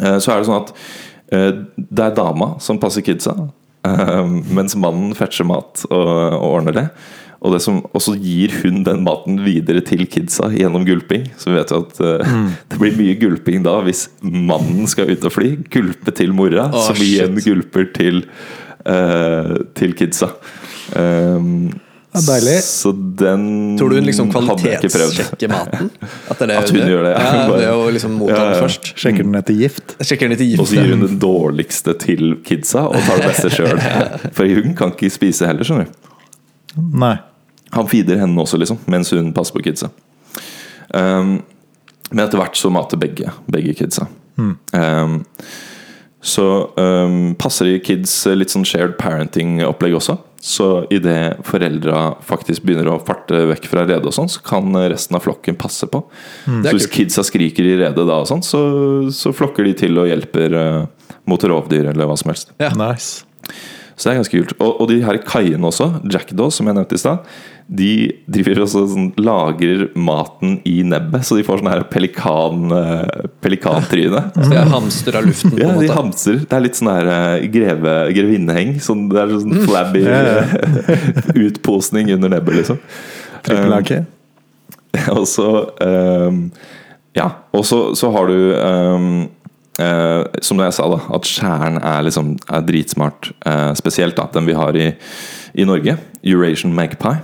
[0.00, 0.70] Eh, så er det sånn at
[1.34, 3.34] eh, det er dama som passer kidsa,
[3.86, 6.86] eh, mens mannen fetcher mat og, og ordner det.
[7.44, 11.26] Og, det som, også gir hun den maten videre til kidsa gjennom gulping.
[11.36, 12.50] Så vi vet jo at uh, Mm.
[12.72, 15.50] det blir mye gulping da hvis mannen skal ut og fly.
[15.70, 17.50] Gulpe til mora, oh, som igjen shit.
[17.50, 18.24] gulper til,
[18.88, 20.32] uh, til kidsa.
[20.96, 21.74] Um,
[22.14, 22.60] Ja, deilig.
[22.62, 25.88] Så den Tror du hun liksom kvalitetssjekker maten?
[26.30, 27.24] At, det er det At hun gjør det, ja.
[27.24, 28.60] Ja, det er jo liksom motta Ja, ja.
[28.62, 28.92] først.
[28.94, 29.96] Sjekker den etter gift?
[29.98, 33.50] Sjekker den etter Og så gir hun den dårligste til kidsa og tar det beste
[33.56, 33.82] sjøl.
[34.36, 36.12] For hun kan ikke spise heller, skjønner du.
[37.02, 37.16] Nei.
[37.74, 39.90] Han feeder henne også, liksom, mens hun passer på kidsa.
[40.94, 41.38] Um,
[42.10, 44.06] men etter hvert så mater begge, begge kidsa.
[44.38, 45.22] Um,
[46.24, 46.44] så
[46.80, 50.16] um, passer i kids litt sånn shared parenting-opplegg også.
[50.44, 55.16] Så idet foreldra faktisk begynner å farte vekk fra redet, og sånn, så kan resten
[55.16, 56.02] av flokken passe på.
[56.48, 58.60] Er Så hvis kidsa skriker i redet da, og sånn, så,
[59.12, 62.52] så flokker de til og hjelper uh, mot rovdyr eller hva som helst.
[62.60, 62.72] Ja.
[62.76, 63.24] Nice.
[63.94, 64.54] Så det er ganske kult.
[64.58, 68.82] Og, og de her kaiene også, Jackdaw, som jeg nevnte i stad, de driver også
[68.92, 74.20] sånn, lagrer maten i nebbet, så de får sånn her pelikan, eh, pelikantryne.
[74.36, 76.42] Så de hamster av luften, på Ja, de hamster hamstrer.
[76.44, 78.76] Det er litt sånn her eh, greve, grevinneheng.
[78.84, 80.92] Sånn, det er sånn flabby Ja, eh,
[81.46, 82.82] utposning under nebbet, liksom.
[83.44, 84.06] Um,
[85.12, 85.48] Og så
[85.84, 86.36] um,
[87.16, 89.08] Ja, og så, så har du um,
[89.82, 93.32] uh, Som jeg sa, da, at skjæren er, liksom, er dritsmart.
[93.44, 94.92] Uh, spesielt da, den vi har i,
[95.56, 95.98] i Norge.
[96.24, 97.20] Eurasian Magpie.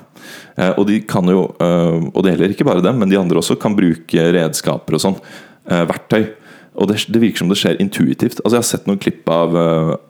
[0.57, 3.41] Eh, og de kan jo, eh, og det gjelder ikke bare dem, men de andre
[3.41, 5.19] også kan bruke redskaper og sånn.
[5.71, 6.23] eh, verktøy.
[6.81, 8.41] Og det, det virker som det skjer intuitivt.
[8.45, 9.57] Altså Jeg har sett noen klipp av,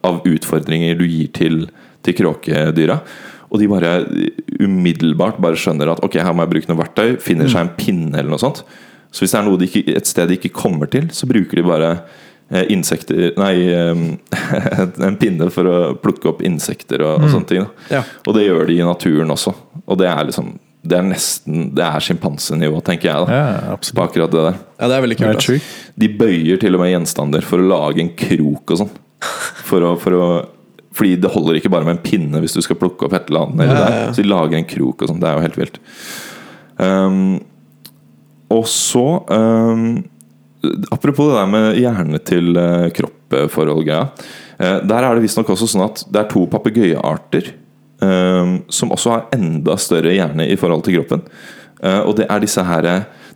[0.07, 1.63] av utfordringer du gir til,
[2.05, 3.01] til kråkedyra.
[3.51, 3.95] Og de bare
[4.61, 7.17] umiddelbart bare skjønner at ok, her må jeg bruke noe verktøy.
[7.23, 8.63] Finner seg en pinne eller noe sånt.
[9.11, 11.59] Så hvis det er noe de ikke, et sted de ikke kommer til, så bruker
[11.59, 11.91] de bare
[12.73, 14.01] insekter Nei, eh,
[15.07, 17.63] en pinne for å plukke opp insekter og, og sånne ting.
[17.67, 17.87] Da.
[17.99, 18.03] Ja.
[18.27, 19.55] Og det gjør de i naturen også.
[19.87, 23.41] Og det er liksom Det er nesten Det er sjimpansenivå, tenker jeg, da.
[23.69, 24.57] Ja, På akkurat det der.
[24.81, 25.29] Ja, det er veldig kult.
[25.29, 25.59] er Altså.
[26.01, 28.95] De bøyer til og med gjenstander for å lage en krok og sånn.
[29.69, 30.27] For å, for å
[30.97, 33.47] Fordi det holder ikke bare med en pinne hvis du skal plukke opp et eller
[33.47, 33.61] annet.
[33.63, 34.01] Eller Ja, ja, der.
[34.09, 34.13] ja.
[34.17, 35.21] Så de lager en krok og sånn.
[35.23, 35.79] Det er jo helt vilt.
[36.81, 37.21] Um,
[38.51, 40.01] og så um,
[40.93, 44.03] Apropos det der med hjerne til uh, kropp-forhold-greia.
[44.61, 47.45] Uh, der er det visstnok også sånn at det er to papegøyearter
[48.01, 51.21] um, som også har enda større hjerne i forhold til kroppen.
[51.81, 52.83] Uh, og det er disse her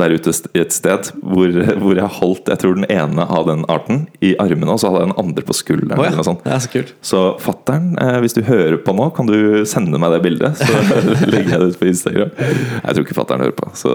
[0.01, 1.53] der ute i et sted hvor,
[1.83, 5.03] hvor jeg holdt jeg tror den ene av den arten i armene, og så hadde
[5.03, 6.01] jeg den andre på skulderen.
[6.01, 6.25] Noe ja.
[6.25, 6.45] sånt.
[6.47, 6.95] Det er så kult.
[7.05, 9.37] Så fattern, eh, hvis du hører på nå, kan du
[9.69, 10.63] sende meg det bildet?
[10.63, 10.71] Så
[11.33, 12.33] legger jeg det ut på Instagram.
[12.39, 13.69] Jeg tror ikke fattern hører på.
[13.77, 13.93] Så.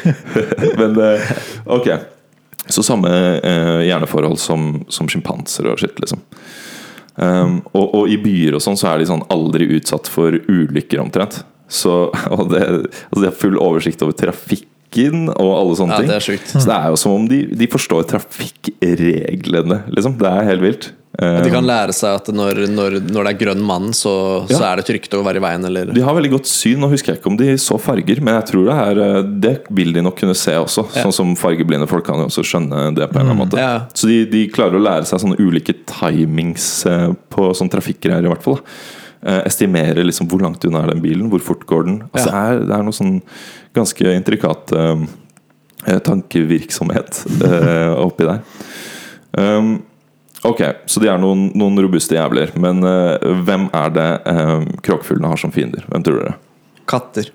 [0.80, 1.36] Men eh,
[1.76, 1.92] ok.
[2.70, 6.24] Så samme eh, hjerneforhold som, som sjimpanser og skitt, liksom.
[7.20, 11.02] Um, og, og i byer og sånn så er de sånn aldri utsatt for ulykker,
[11.02, 11.42] omtrent.
[11.70, 11.96] Så,
[12.34, 16.08] og det, altså de har full oversikt over trafikken og alle sånne Ja, ting.
[16.10, 16.48] det er sjukt.
[16.50, 20.16] Så det er jo som om de, de forstår trafikkreglene, liksom.
[20.18, 20.90] Det er helt vilt.
[21.20, 24.12] At de Um, kan lære seg at når, når, når det er grønn mann, så,
[24.48, 26.78] så er det trygt å være i veien, eller De har veldig godt syn.
[26.80, 29.52] Nå husker jeg ikke om de så farger, men jeg tror det er eh, Det
[29.74, 30.86] vil de nok kunne se også.
[30.94, 31.02] Ja.
[31.04, 33.58] Sånn som fargeblinde folk kan jo også skjønne det på en eller annen måte.
[33.60, 33.74] Ja.
[33.92, 38.32] Så de, de klarer å lære seg sånne ulike timings eh, på sånn trafikkgreier, i
[38.32, 38.62] hvert fall.
[38.62, 38.96] da.
[39.22, 41.98] Eh, Estimere liksom hvor langt unna er den bilen, hvor fort går den.
[42.12, 42.32] Altså, Ja.
[42.32, 43.16] det, er, det er noe sånn
[43.76, 45.02] ganske intrikat eh,
[45.86, 48.40] eh, tankevirksomhet eh, oppi der.
[49.36, 49.74] Um,
[50.42, 52.50] ok, så de er noen, noen robuste jævler.
[52.58, 55.84] Men eh, hvem er det uh, kråkefuglene har som fiender?
[55.90, 56.38] Hvem tror dere?
[56.90, 57.28] katter.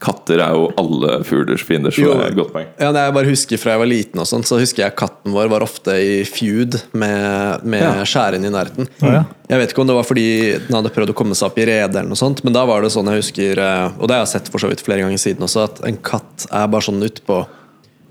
[0.00, 2.12] Katter er jo alle fuglers fiender, så Jo.
[2.14, 2.66] det er et godt poeng.
[2.78, 5.32] Ja, det jeg bare husker Fra jeg var liten, og sånt, så husker jeg katten
[5.34, 8.04] vår var ofte i feud med, med Ja.
[8.04, 8.86] skjæren i nærheten.
[9.02, 9.24] ja.
[9.48, 11.64] Jeg vet ikke om det var fordi den hadde prøvd å komme seg opp i
[11.66, 14.24] redet, eller noe sånt, men da var det sånn jeg husker, eh, og det har
[14.26, 17.02] jeg sett for så vidt flere ganger siden også, at en katt er bare sånn
[17.02, 17.46] utpå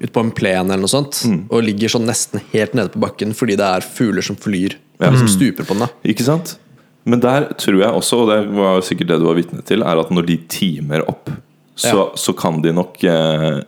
[0.01, 1.45] ut på en plen eller noe sånt, Mm.
[1.49, 5.15] og ligger sånn nesten helt nede på bakken fordi det er fugler som flyr, Ja.
[5.15, 5.79] som stuper på den.
[5.79, 6.57] da Ikke sant?
[7.05, 9.97] Men der tror jeg også, og det var sikkert det du var vitne til, er
[9.99, 11.29] at når de timer opp,
[11.77, 13.59] så, så kan de nok eh,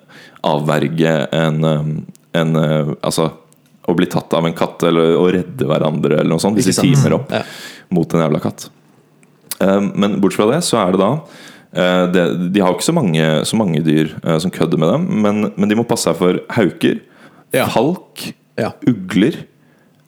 [0.50, 1.92] avverge en, eh,
[2.40, 3.30] en eh, Altså
[3.90, 6.76] å bli tatt av en katt, eller å redde hverandre, eller noe sånt, hvis de
[6.92, 7.40] timer opp Ja.
[7.90, 8.68] mot en jævla katt.
[9.60, 11.08] Eh, men bortsett fra det, så er det da
[11.74, 14.12] eh, det, De har jo ikke så mange, så mange dyr
[14.44, 17.02] som kødder med dem, men, men de må passe seg for hauker,
[17.56, 17.66] Ja.
[17.74, 18.28] falk,
[18.60, 18.74] Ja.
[18.86, 19.40] ugler.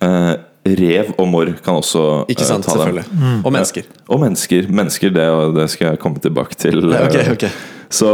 [0.02, 0.34] Eh,
[0.78, 3.00] rev og morr kan også Ikke sant, ta dem.
[3.18, 3.40] Mm.
[3.46, 3.88] Og mennesker.
[4.14, 4.68] Og mennesker.
[4.70, 5.26] Mennesker, det,
[5.58, 6.84] det skal jeg komme tilbake til.
[6.94, 7.46] Ja, ok, eh, ok.
[7.92, 8.14] Så,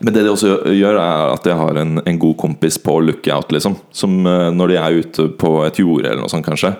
[0.00, 3.52] men det det også gjør, er at jeg har en, en god kompis på lookout,
[3.54, 3.78] liksom.
[3.94, 6.74] Som eh, når de er ute på et jorde eller noe sånt, kanskje.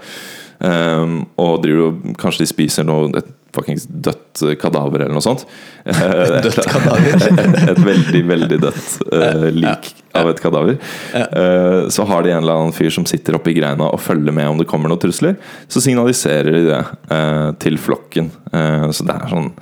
[0.58, 5.44] Um, og driver kanskje de spiser noe et fuckings dødt eh, kadaver eller noe sånt.
[5.86, 7.26] Dødt kadaver?
[7.72, 10.78] et veldig, veldig dødt uh, lik av et kadaver.
[11.14, 14.50] Uh, så har de en eller annen fyr som sitter oppi greina og følger med
[14.50, 15.38] om det kommer noen trusler.
[15.70, 18.32] Så signaliserer de det uh, til flokken.
[18.52, 19.52] Eh, så det er sånn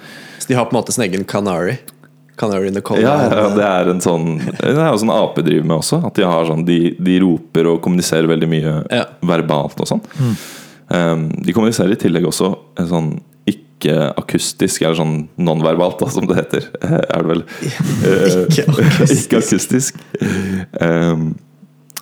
[0.40, 1.78] Så de har på en måte sin egen canary.
[2.36, 3.00] Canary in the cold.
[3.00, 6.02] ja, ja, det er en sånn Det er jo sånn ape driver med også.
[6.04, 9.06] At de har sånn De, de roper og kommuniserer veldig mye Ja.
[9.24, 10.02] verbalt og sånn.
[10.88, 13.08] Um, de kommuniserer i tillegg også en sånn
[13.50, 16.64] ikke-akustisk, eller sånn nonverbalt, da, som det heter.
[16.82, 17.42] eh, Er det vel?
[18.06, 19.26] Eh, Ikke-akustisk.
[19.26, 19.98] Ikke-akustisk.
[20.80, 21.26] Um,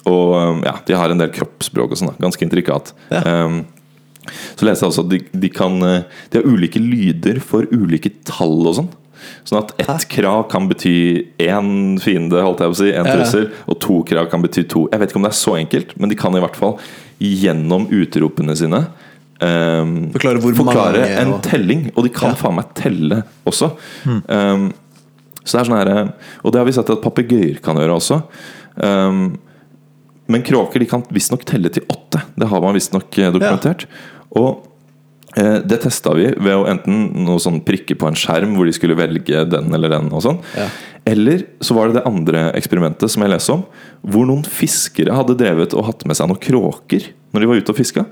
[0.06, 2.12] og um, ja, de har en del kroppsspråk og sånn.
[2.20, 2.92] Ganske intrikat.
[3.10, 3.22] Ja.
[3.46, 3.62] Um,
[4.56, 8.08] så leser jeg også at de, de kan eh, De har ulike lyder for ulike
[8.24, 8.86] tall og sånn.
[9.44, 10.92] Sånn at ett krav kan bety
[11.38, 13.14] én fiende, holdt jeg på å si, Ja, ja.
[13.16, 14.88] trussel, og to krav kan bety to.
[14.92, 16.78] Jeg vet ikke om det er så enkelt, men de kan i hvert fall
[17.20, 18.86] gjennom utropene sine
[19.40, 21.90] um, Forklare forklare mange, en og- telling.
[21.96, 22.34] Og de kan Ja.
[22.34, 23.72] faen meg telle også.
[24.06, 24.72] Um,
[25.44, 26.12] så det er sånn her
[26.44, 28.22] Og det har vi sett at papegøyer kan gjøre også.
[28.76, 29.38] Um,
[30.26, 32.22] men kråker de kan visstnok telle til åtte.
[32.38, 33.84] Det har man visstnok dokumentert.
[33.84, 33.84] dokumentert.
[34.34, 34.70] Og eh,
[35.34, 38.94] det testa vi ved å enten noe sånn prikke på en skjerm hvor de skulle
[38.98, 40.12] velge den eller den.
[40.14, 40.68] og sånn Ja.
[41.04, 43.64] Eller så var det det andre eksperimentet som jeg leste om,
[44.00, 47.74] hvor noen fiskere hadde drevet og hatt med seg noen kråker når de var ute
[47.74, 48.06] og fiska.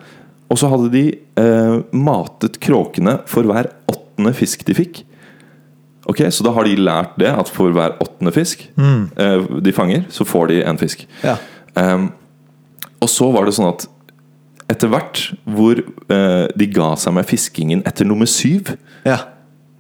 [0.53, 1.05] Og så hadde de
[1.41, 5.05] eh, matet kråkene for hver åttende fisk de fikk.
[6.11, 10.05] Ok, Så da har de lært det, at for hver åttende fisk eh, de fanger,
[10.11, 11.07] så får de en fisk.
[11.23, 11.39] Ja.
[11.79, 12.11] Um,
[13.01, 13.87] og så var det sånn at
[14.73, 18.75] etter hvert hvor eh, de ga seg med fiskingen etter nummer syv
[19.07, 19.21] ja.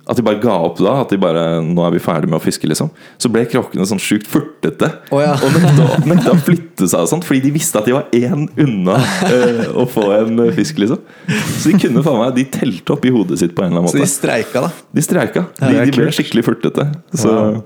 [0.02, 0.96] At de bare ga opp da.
[1.04, 2.88] At de bare Nå er vi ferdig med å fiske, liksom.
[3.22, 4.88] Så ble kråkene sånn sjukt furtete.
[5.14, 5.36] oh, ja.
[5.38, 8.48] Og nekta, nekta å flytte seg og sånt, fordi de visste at de var én
[8.64, 8.96] unna
[9.28, 10.98] eh, å få en eh, fisk, liksom.
[11.30, 13.92] Så de kunne faen meg De telte opp i hodet sitt på en eller annen
[13.92, 14.02] måte.
[14.02, 14.72] Så de streika, da.
[14.98, 15.44] De streika.
[15.62, 16.88] De, de ble skikkelig furtete.
[17.14, 17.62] Så, Wow.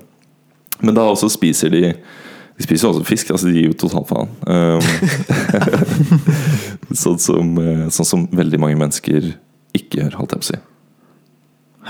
[0.85, 1.95] Men da også spiser de
[2.57, 3.31] De spiser også fisk.
[3.35, 4.31] Altså de gir jo totalt faen.
[4.49, 4.81] Um,
[7.03, 9.35] sånn, som, eh, sånn som veldig mange mennesker
[9.77, 10.61] ikke gjør, holdt jeg på å si.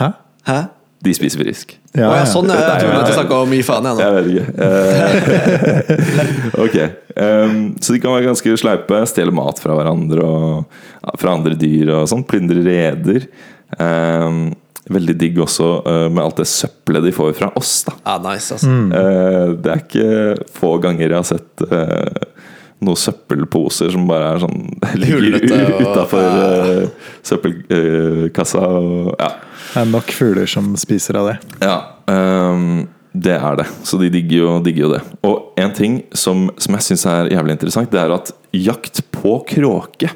[0.00, 0.08] Hæ?
[0.48, 0.58] Hæ?
[1.06, 1.76] De spiser frisk.
[1.94, 2.56] Å ja, sånn, ja.
[2.58, 3.06] Jeg Nei, trodde nei.
[3.06, 4.00] du snakka om gi faen, jeg nå.
[4.02, 4.46] Jeg vet ikke.
[4.66, 6.76] Eh, ok.
[7.16, 9.00] Um, så de kan være ganske sleipe.
[9.12, 12.26] Stjele mat fra hverandre og fra andre dyr og sånn.
[12.28, 13.28] Plyndre reder.
[13.78, 14.48] Um,
[14.92, 17.96] veldig digg også eh, med alt det søppelet de får fra oss, da.
[18.06, 18.70] ah, nice, altså.
[18.70, 22.42] Eh, det er ikke få ganger jeg har sett uh,
[22.84, 24.66] noen søppelposer som bare er sånn
[25.02, 26.74] Ligger utafor ja.
[27.26, 28.62] søppelkassa.
[28.62, 29.30] og ja.
[29.72, 31.38] Det er nok fugler som spiser av det.
[31.64, 33.66] Ja, um, det er det.
[33.88, 35.02] Så de digger jo, digger jo det.
[35.26, 39.38] Og en ting som, som jeg syns er jævlig interessant, det er at jakt på
[39.48, 40.12] kråke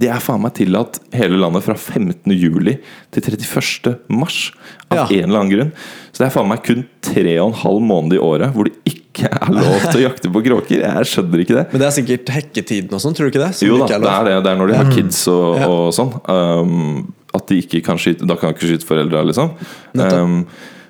[0.00, 2.32] det er faen meg tillatt hele landet fra 15.
[2.34, 2.76] juli
[3.14, 3.92] til 31.
[4.10, 4.52] mars.
[4.90, 5.04] Av Ja.
[5.22, 5.72] en eller annen grunn.
[6.12, 8.74] Så det er faen meg kun tre og en halv måned i året hvor det
[8.90, 10.82] ikke er lov til å jakte på kråker.
[10.82, 11.66] Jeg skjønner ikke det.
[11.72, 13.54] Men det er sikkert hekketiden og sånn, tror du ikke det?
[13.54, 14.36] Som Jo da, det er det.
[14.44, 15.68] Det er når de har kids og, Ja.
[15.70, 16.12] og sånn.
[16.28, 19.54] Um, at de ikke kan skyte Da kan de ikke skyte foreldra, liksom.
[19.94, 20.46] Um,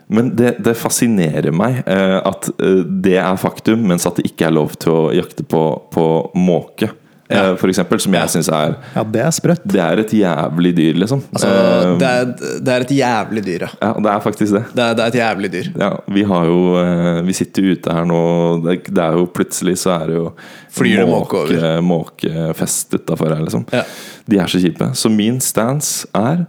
[0.08, 4.48] men det, det fascinerer meg uh, at uh, det er faktum, mens at det ikke
[4.48, 5.62] er lov til å jakte på,
[5.92, 6.04] på
[6.36, 6.90] måke.
[7.34, 7.42] Ja.
[7.50, 9.64] eh, For eksempel, som jeg syns er Ja, det er sprøtt.
[9.66, 11.22] Det er et jævlig dyr, liksom.
[11.34, 12.24] Altså, Um, det, er,
[12.64, 13.70] det er et jævlig dyr, ja.
[13.82, 14.62] ja, det er faktisk det.
[14.74, 15.68] Det er, det er et jævlig dyr.
[15.80, 18.20] Ja, vi har jo eh, Vi sitter jo ute her nå.
[18.64, 20.26] Det, det er jo plutselig så er det jo
[20.74, 21.80] Flyr det måke over.
[21.84, 23.66] måkefest utafor her, liksom.
[23.72, 23.82] Ja.
[24.30, 24.90] De er så kjipe.
[24.98, 26.46] Så min stance er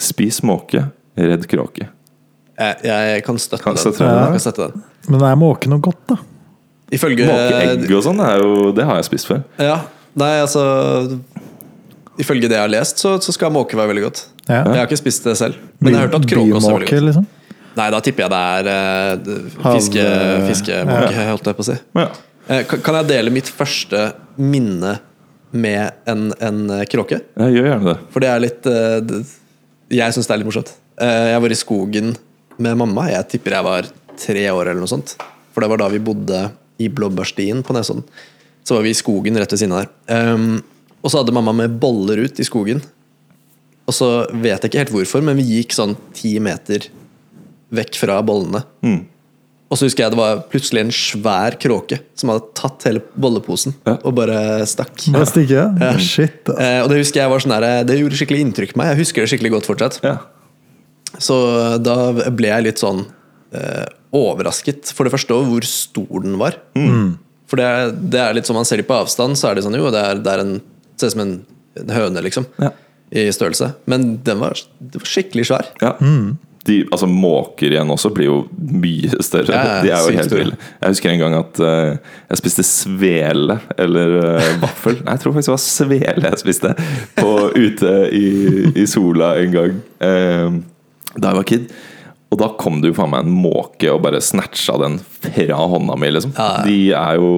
[0.00, 0.84] spis måke,
[1.18, 1.88] redd kråke.
[2.60, 3.80] Jeg, jeg kan støtte Kan den.
[3.82, 4.18] støtte den.
[4.20, 4.82] Jeg kan støtte den.
[5.08, 6.16] Men er måke noe godt, da?
[6.92, 8.18] Ifølge Måkeegg og sånn,
[8.74, 9.44] det har jeg spist før.
[9.62, 9.76] Ja,
[10.18, 10.62] nei, altså
[12.20, 14.18] Ifølge det jeg har lest, så, så skal måke være veldig godt.
[14.44, 14.58] Ja.
[14.66, 16.88] Jeg har ikke spist det selv, men jeg har hørt at kråke også er veldig
[16.90, 17.06] godt.
[17.06, 17.28] liksom?
[17.78, 20.02] Nei, da tipper jeg det er uh, fiske,
[20.48, 21.76] fiskemåke, holdt jeg på å si.
[21.96, 22.08] Ja.
[22.50, 24.02] Eh, kan- jeg dele mitt første
[24.36, 24.96] minne
[25.52, 27.20] med en, en eh, kråke?
[27.38, 27.96] Jeg gjør gjerne det.
[28.10, 29.22] For det er litt uh,
[29.90, 30.74] Jeg syns det er litt morsomt.
[31.00, 32.12] Uh, Jeg var i skogen
[32.58, 33.06] med mamma.
[33.14, 33.88] Jeg tipper jeg var
[34.20, 35.14] tre år eller noe sånt.
[35.54, 36.42] For det var da vi bodde
[36.82, 38.04] i Blåbærstien på Nesodden.
[38.70, 39.90] Så var vi i skogen rett ved siden av der.
[40.30, 40.60] Um,
[41.02, 42.82] og så hadde mamma med boller ut i skogen.
[43.90, 46.86] Og så vet jeg ikke helt hvorfor, men vi gikk sånn ti meter
[47.74, 48.60] vekk fra bollene.
[49.70, 53.74] Og så husker jeg det var plutselig en svær kråke som hadde tatt hele bolleposen
[53.86, 53.96] Ja.
[54.02, 54.96] og bare stakk.
[55.10, 55.22] Ja.
[55.26, 55.64] stikke?
[55.78, 55.92] Ja.
[55.98, 56.42] Shit.
[56.50, 56.58] ass.
[56.58, 58.92] Eh, og det husker jeg var sånn der, Det gjorde skikkelig inntrykk på meg.
[58.94, 60.00] Jeg husker det skikkelig godt fortsatt.
[60.06, 60.16] Ja.
[61.18, 61.36] Så
[61.82, 63.04] da ble jeg litt sånn
[63.54, 66.58] eh, overrasket, for det første, over hvor stor den var.
[67.50, 69.66] For det er, det er litt som man ser det på avstand, så er det
[69.66, 70.60] sånn Jo, det er, det er en
[71.00, 71.38] Ser ut som en
[71.78, 72.46] en høne, liksom.
[72.60, 72.70] Ja.
[73.10, 73.72] I størrelse.
[73.90, 75.66] Men den var, den var skikkelig svær.
[75.82, 75.96] Ja.
[76.66, 79.56] De, altså Måker igjen også blir jo mye større.
[79.56, 80.58] Ja, de er jo helt ville.
[80.76, 85.34] Jeg husker en gang at uh, jeg spiste svele, eller uh, vaffel Nei, jeg tror
[85.36, 86.74] faktisk det var svele jeg spiste
[87.16, 88.26] på, ute i,
[88.76, 90.60] i sola en gang uh,
[91.16, 91.72] da jeg var kid.
[92.30, 95.96] Og da kom det jo faen meg en måke og bare snatcha den fra hånda
[95.98, 96.12] mi.
[96.14, 96.62] liksom Ja, ja.
[96.68, 97.30] De er jo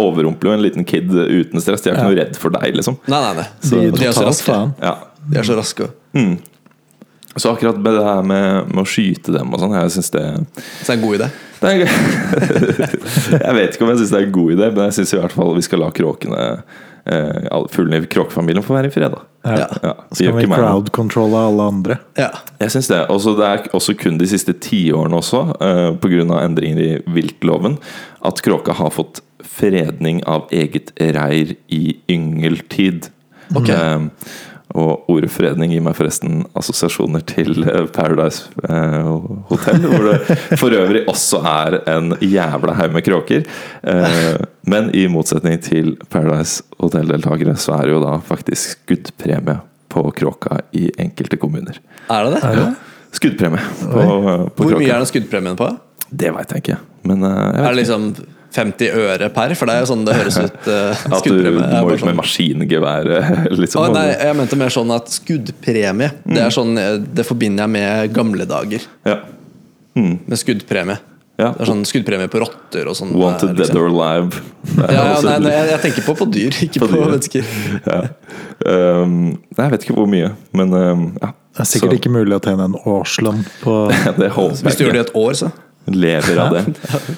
[0.00, 1.84] overrumpler jo en liten kid uten stress.
[1.84, 2.96] De er ikke noe redd for deg, liksom.
[3.04, 3.46] Nei, nei, nei.
[3.68, 4.56] De de er så raske.
[4.80, 4.94] Ja,
[5.28, 5.90] De er så raske.
[7.36, 10.22] Så akkurat med det her med, med å skyte dem og sånn, jeg syns det
[10.22, 11.28] Så det er en god idé.
[11.60, 11.80] Det er
[13.44, 15.18] jeg vet ikke om jeg syns det er en god idé, men jeg syns i
[15.18, 16.42] hvert fall vi skal la kråkene
[17.06, 19.14] eh, alle Fuglene i kråkefamilien får være i fred.
[19.14, 19.68] da Ja.
[19.82, 19.94] Ja.
[20.10, 21.98] Så kan vi crowd-controlle alle andre.
[22.16, 22.30] Ja.
[22.60, 23.02] Jeg syns det.
[23.12, 26.40] Også, det er også kun de siste tiårene også, uh, pga.
[26.44, 27.78] endringer i viltloven,
[28.24, 33.10] at kråka har fått fredning av eget reir i yngeltid.
[33.54, 33.68] Ok.
[33.68, 34.08] Eh,
[34.74, 39.06] og ordet fredning gir meg forresten assosiasjoner til eh, Paradise eh,
[39.50, 43.46] Hotel, hvor det for øvrig også er en jævla haug med kråker.
[43.86, 44.34] Eh,
[44.66, 49.60] men i motsetning til Paradise Hotel-deltakere, så er det jo da faktisk skuddpremie
[49.94, 51.78] på kråka i enkelte kommuner.
[52.10, 52.44] Er det det?
[52.50, 52.68] Er det?
[53.14, 54.80] Skuddpremie på, på Hvor kråka.
[54.82, 55.70] mye er den skuddpremien på?
[56.10, 56.80] Det veit jeg ikke.
[57.06, 58.08] Men jeg vet Er det liksom
[58.54, 59.54] 50 øre per?
[59.58, 60.58] For det er jo sånn det høres ut.
[60.68, 63.08] Uh, at du må jo ikke med maskingevær.
[63.18, 63.82] eh, Liksom.
[63.82, 67.74] Ah, nei, jeg mente mer sånn at skuddpremie Det er sånn, eh, det forbinder jeg
[67.78, 68.86] med gamle dager.
[69.08, 69.18] ja.
[69.94, 70.96] Med skuddpremie.
[71.38, 71.48] Ja.
[71.54, 73.10] Det er sånn skuddpremie på rotter og sånn.
[73.14, 73.78] eh, Wanted dead liksom.
[73.82, 74.42] or alive.
[74.94, 77.10] Ja, nei, nei, jeg, tenker på på dyr, ikke På på, dyr.
[77.12, 77.48] mennesker.
[77.86, 77.98] ja.
[78.66, 79.14] um,
[79.54, 81.32] nei, jeg vet ikke hvor mye, men um, ja.
[81.54, 83.74] Det er sikkert Så- ikke mulig å tjene en årslønn på
[84.18, 85.50] Det håper Hvis du gjør det i et år, så.
[85.92, 86.64] Lever av det.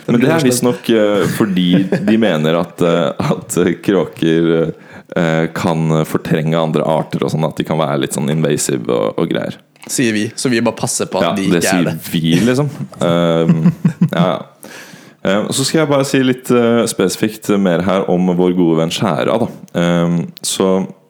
[0.07, 1.69] Men det er visstnok uh, fordi
[2.09, 7.67] de mener at, uh, at kråker uh, kan fortrenge andre arter, og sånn at de
[7.69, 9.61] kan være litt sånn invasive og, og greier.
[9.87, 10.27] Sier vi.
[10.35, 11.95] Så vi bare passer på at Ja, de ikke er det.
[11.95, 12.71] Det sier vi, liksom.
[12.99, 13.71] Uh,
[14.11, 14.39] ja, ja.
[15.27, 18.93] Um, så skal jeg bare si litt uh, spesifikt mer her om vår gode venn
[18.95, 19.39] Skjæra.
[19.43, 19.49] Da.
[19.75, 20.69] Um, så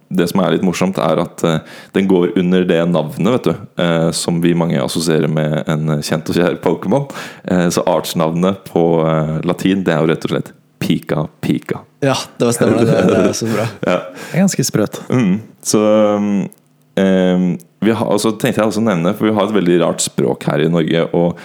[0.09, 3.65] det som er litt morsomt, er at uh, den går under det navnet, vet du.
[3.83, 7.09] uh, som vi mange assosierer med en kjent og kjær Pokémon.
[7.49, 11.81] Uh, så artsnavnet på uh, latin, det er jo rett og slett Pika Pika.
[12.05, 12.85] Ja, det var stemmer.
[12.85, 13.69] Det, det er så bra.
[13.91, 14.01] Ja.
[14.13, 15.01] Det er ganske sprøtt.
[15.11, 15.39] Mm.
[15.65, 15.81] Så
[16.21, 20.05] um, vi har, og tenkte jeg også å nevne, for vi har et veldig rart
[20.05, 21.05] språk her i Norge.
[21.17, 21.39] Og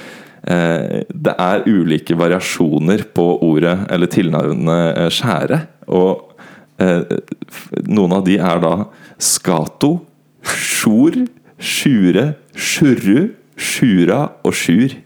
[0.49, 5.61] eh, det er ulike variasjoner på ordet eller tilnavnet eh, skjære.
[5.91, 6.30] Og eh,
[7.87, 8.73] noen av de er da
[9.21, 9.93] skato,
[10.43, 11.17] sjor,
[11.61, 12.25] sjure,
[12.57, 14.97] sjurru, sjura og sjur.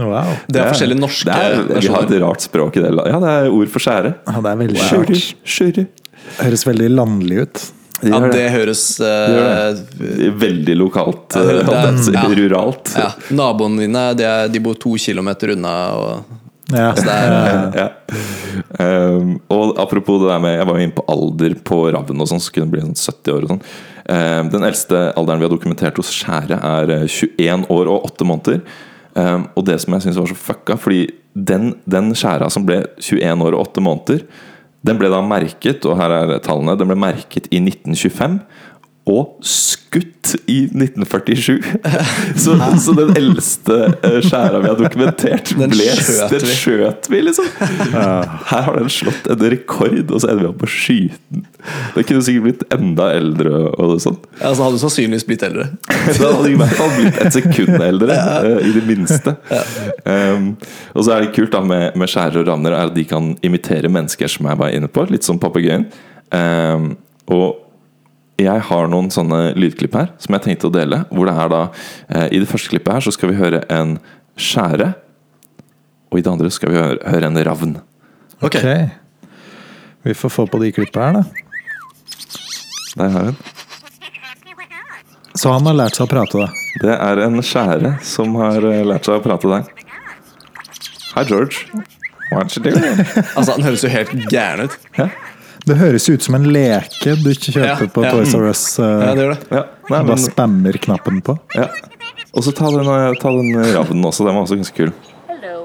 [0.00, 0.30] Wow.
[0.48, 2.94] Det er forskjellige norske det er, Vi har et rart språk i det.
[2.96, 4.14] Ja, det er ord for skjære.
[4.26, 5.20] Ja, det er veldig rart.
[5.44, 5.84] sjurru.
[6.40, 7.62] Høres veldig landlig ut.
[8.00, 10.30] De Ja, det, det høres eh, det.
[10.40, 11.36] Veldig lokalt.
[11.36, 12.22] Ja, det- eh, ja.
[12.38, 12.94] Ruralt.
[12.96, 15.74] ja, Naboene dine de, er, de bor to kilometer unna.
[16.00, 16.38] Og,
[16.70, 16.90] Ja.
[16.90, 17.88] altså er, Ja.
[18.80, 22.28] Um, og apropos det der med Jeg var jo inne på alder på ravn og
[22.30, 23.64] sånn, så kunne det bli sånn 70 år og sånn.
[24.10, 28.26] Um, den eldste alderen vi har dokumentert hos skjære, er eh, 21 år og 8
[28.26, 28.62] måneder.
[29.14, 31.04] Um, og det som jeg syns var så fucka, fordi
[31.34, 34.24] den, den skjæra som ble 21 år og 8 måneder,
[34.86, 38.38] den ble da merket, og her er tallene, den ble merket i 1925.
[39.10, 41.62] Og skutt i 1947!
[42.40, 46.54] Så, så den eldste eh, skjæra vi har dokumentert, Den ble skjøt den vi.
[46.56, 47.48] skjøt vi, liksom.
[47.90, 51.44] Her har den slått en rekord, og så ender vi opp på å skyte den.
[51.96, 53.54] Den kunne sikkert blitt enda eldre.
[53.74, 55.66] og sånt så hadde du sannsynligvis blitt eldre.
[56.16, 58.54] Den hadde i hvert fall blitt et sekund eldre, ja.
[58.64, 59.34] i det minste.
[60.04, 60.52] Um,
[60.94, 63.34] og så er det kult da med, med skjærer og ravner, er at de kan
[63.46, 65.04] imitere mennesker, som jeg var inne på.
[65.12, 65.88] Litt som papegøyen.
[66.30, 66.94] Um,
[67.30, 67.69] og
[68.44, 71.02] jeg har noen sånne lydklipp her som jeg tenkte å dele.
[71.10, 71.60] Hvor det er da
[72.08, 73.96] eh, I det første klippet her så skal vi høre en
[74.40, 74.92] skjære.
[76.10, 77.76] Og i det andre skal vi høre, høre en ravn.
[78.42, 78.58] Ok.
[80.02, 81.46] Vi får få på de klippene her, da.
[83.00, 83.40] Der har hun.
[85.38, 86.48] Så han har lært seg å prate, da.
[86.82, 89.68] Det er en skjære som har eh, lært seg å prate der.
[91.14, 91.66] Hei, George.
[92.30, 92.82] What's you doing?
[93.36, 94.76] Altså, Han høres jo helt gæren ut.
[94.98, 95.08] Ja,
[95.70, 98.10] Det høres ut som en leke du ikke kjøper Ja, på ja.
[98.16, 98.62] Toys R Us.
[98.80, 99.46] Ja, Uh, det gjør det.
[99.54, 99.62] ja.
[99.90, 101.36] Nei, men, spammer knappen på.
[101.54, 101.68] ja.
[102.34, 104.22] Og så ta den, eh, ta den ravnen også.
[104.26, 104.92] Den var også ganske kul.
[105.28, 105.64] Hello.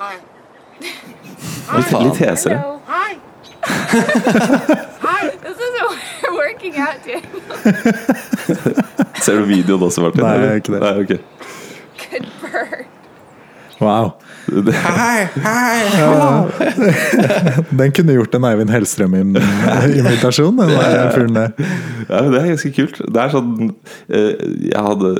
[0.00, 0.16] Hi.
[1.76, 2.56] Litt, litt hesere.
[2.88, 3.10] Hi.
[5.04, 5.28] Hi.
[5.44, 7.22] This isn't working out, Daniel.
[9.22, 10.22] Ser du videoen også, Martin?
[10.26, 10.80] Nei, ikke det.
[10.82, 11.12] Nei, ok.
[12.08, 12.86] Good bird.
[13.80, 14.12] Wow.
[14.48, 15.78] Hei, hei!
[17.80, 21.52] Den kunne gjort en Eivind Hellstrøm-invitasjon, den der fyren der.
[22.08, 23.02] ja, det er ganske kult.
[23.04, 23.52] Det er sånn
[24.08, 25.12] eh, Jeg hadde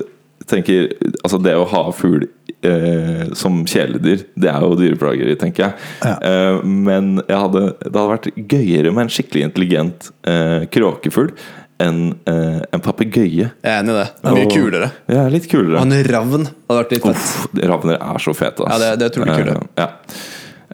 [0.49, 0.89] tenker
[1.21, 2.25] Altså, det å ha fugl
[2.65, 5.89] eh, som kjæledyr, det er jo dyreplageri, tenker jeg.
[6.03, 6.15] Ja.
[6.25, 11.35] Eh, men jeg hadde, det hadde vært gøyere med en skikkelig intelligent eh, kråkefugl
[11.81, 13.51] enn eh, en papegøye.
[13.63, 14.07] Jeg er enig i det.
[14.23, 14.91] Det er mye Og- kulere.
[15.09, 15.79] Ja, litt kulere.
[15.79, 17.15] Og en ravn hadde vært litt fett.
[17.15, 18.75] Uff, ravner er så fete, ass.
[18.75, 19.89] Ja, det- det er utrolig kult, Eh, ja.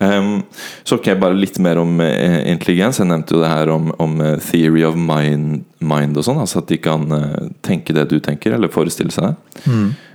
[0.01, 0.43] Um,
[0.85, 2.99] så ok, bare litt mer om eh, intelligens.
[2.99, 6.41] Jeg nevnte jo det her om, om eh, theory of mind, mind og sånn.
[6.43, 9.37] Altså at de kan eh, tenke det du tenker, eller forestille seg det.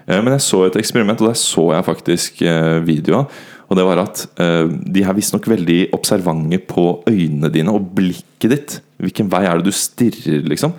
[0.09, 3.23] Eh, men jeg så et eksperiment, og der så jeg faktisk eh, videoa.
[3.69, 8.49] Og det var at eh, de er visstnok veldig observante på øynene dine og blikket
[8.51, 8.79] ditt.
[8.99, 10.75] Hvilken vei er det du stirrer, liksom?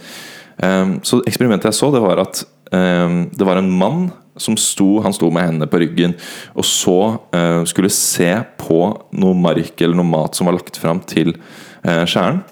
[0.60, 4.10] Um, så eksperimentet jeg så, det var at um, det var en mann
[4.40, 6.12] som sto Han sto med hendene på ryggen
[6.52, 6.98] og så
[7.34, 8.28] uh, skulle se
[8.60, 8.80] på
[9.20, 12.42] noe mark eller noe mat som var lagt fram til uh, skjæren.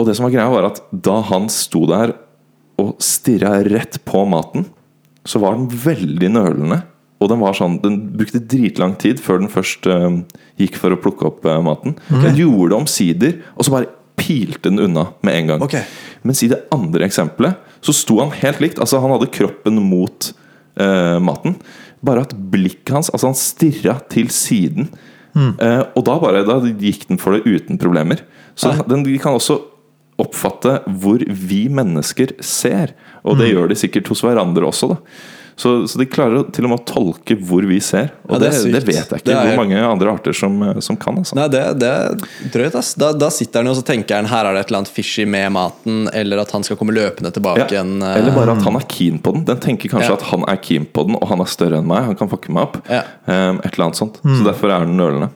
[0.00, 2.14] Og det som var greia, var at da han sto der
[2.80, 4.64] og stirra rett på maten,
[5.28, 6.80] så var den veldig nølende.
[7.20, 10.22] Og den var sånn, den brukte dritlang tid før den først uh,
[10.60, 11.98] gikk for å plukke opp uh, maten.
[12.08, 15.64] Den gjorde det omsider, og så bare pilte den unna med en gang.
[15.66, 15.86] Okay.
[16.22, 18.80] Mens i det andre eksempelet så sto han helt likt.
[18.82, 20.32] Altså Han hadde kroppen mot
[20.80, 21.56] uh, maten.
[22.04, 24.92] Bare at blikket hans Altså han stirra til siden.
[25.30, 28.24] Eh, og da bare Da gikk den for det uten problemer.
[28.58, 29.60] Så den, de kan også
[30.20, 32.96] oppfatte hvor vi mennesker ser.
[33.24, 34.90] Og det gjør de sikkert hos hverandre også.
[34.90, 34.98] da
[35.56, 38.10] så, så de klarer til og med å tolke hvor vi ser.
[38.28, 40.78] Og Ja, det det, det, vet jeg ikke er hvor mange andre arter som, eh,
[40.84, 41.18] som kan.
[41.20, 41.36] Altså.
[41.36, 42.14] Nei, det, det er
[42.54, 42.94] drøyt, ass.
[43.00, 44.92] Da, da sitter han jo og så tenker han her er det et eller annet
[44.94, 47.96] fishy med maten, eller at han skal komme løpende tilbake Ja, igjen.
[48.02, 49.44] eh, Eller bare at han er keen på den.
[49.50, 50.18] Den tenker kanskje Ja.
[50.20, 52.04] at han er keen på den, og han er større enn meg.
[52.08, 52.80] Han kan fucke meg opp.
[52.88, 53.04] Ja.
[53.26, 54.20] Um, et eller annet sånt.
[54.24, 55.30] Så derfor er den nølende.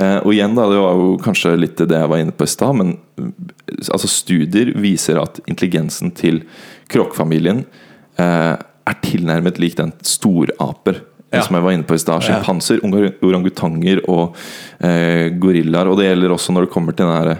[0.00, 2.48] Uh, og igjen, da, det var jo kanskje litt det jeg var inne på i
[2.48, 3.26] stad, men uh,
[3.92, 6.40] altså, studier viser at intelligensen til
[6.90, 7.64] kråkefamilien
[8.18, 8.54] eh,
[8.90, 11.04] er tilnærmet lik den storaper.
[11.30, 11.44] Ja.
[11.46, 12.24] Som jeg var inne på i stad.
[12.26, 13.10] Sjimpanser, ja.
[13.22, 14.38] orangutanger og
[14.82, 15.86] eh, gorillaer.
[15.86, 17.36] Og det gjelder også når det kommer til denne,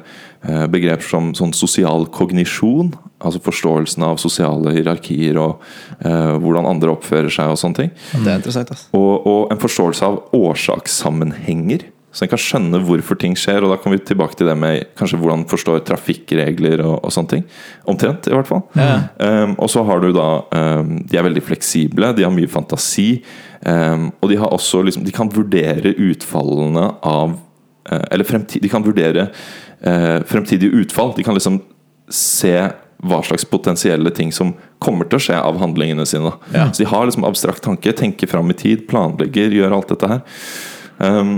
[0.46, 2.92] eh, begrep som sånn sosial kognisjon.
[3.18, 5.64] Altså forståelsen av sosiale hierarkier og
[6.07, 7.90] eh, hvordan andre oppfører seg og sånne ting.
[8.14, 8.86] Det er interessant, ass.
[8.94, 11.90] Og, og en forståelse av årsakssammenhenger.
[12.11, 13.63] Så en kan skjønne hvorfor ting skjer.
[13.63, 17.15] Og da kommer vi tilbake til det med kanskje hvordan en forstår trafikkregler og, og
[17.15, 17.45] sånne ting.
[17.91, 18.65] Omtrent, i hvert fall.
[18.75, 23.23] Um, og så har du da um, De er veldig fleksible, de har mye fantasi.
[23.63, 28.71] Um, og de har også liksom De kan vurdere utfallene av uh, Eller fremtid, de
[28.73, 31.15] kan vurdere uh, fremtidige utfall.
[31.17, 31.63] De kan liksom
[32.11, 32.57] se
[33.01, 34.51] hva slags potensielle ting som
[34.83, 36.35] kommer til å skje av handlingene sine.
[36.53, 36.67] Ja.
[36.69, 40.21] Så de har liksom abstrakt tanke, tenker fram i tid, planlegger, gjør alt dette her.
[41.01, 41.33] Um,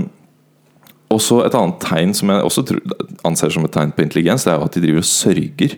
[1.13, 2.95] og så Et annet tegn som jeg også tror,
[3.27, 5.75] anser som et tegn på intelligens, det er jo at de driver og sørger.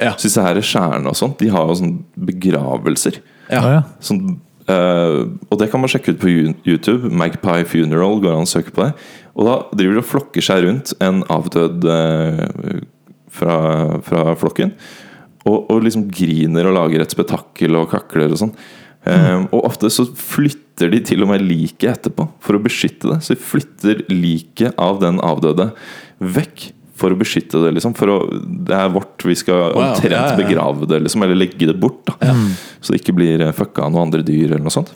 [0.00, 0.14] Ja.
[0.14, 3.20] Så disse her skjærene og sånt, de har jo sånn begravelser.
[3.50, 3.60] Ja.
[3.60, 3.82] Ja, ja.
[4.04, 4.38] Sånn,
[4.70, 5.18] eh,
[5.50, 6.30] og det kan man sjekke ut på
[6.68, 7.10] YouTube.
[7.10, 8.94] Magpie Funeral går an å søke på det.
[9.34, 12.82] Og da driver de og flokker seg rundt en avdød eh,
[13.34, 13.56] fra,
[14.06, 14.74] fra flokken.
[15.48, 18.54] Og, og liksom griner og lager et spetakkel og kakler og sånn.
[19.08, 23.20] Eh, og ofte så flytter de til og med liket etterpå for å beskytte det.
[23.24, 25.70] Så de flytter liket av den avdøde
[26.20, 26.70] vekk
[27.00, 27.72] for å beskytte det.
[27.78, 30.40] liksom for å, Det er vårt, vi skal Wow, omtrent ja, ja, ja.
[30.40, 32.04] begrave det, liksom, eller legge det bort.
[32.12, 32.34] da
[32.80, 34.92] Så det ikke blir eh, fucka av noen andre dyr eller noe sånt.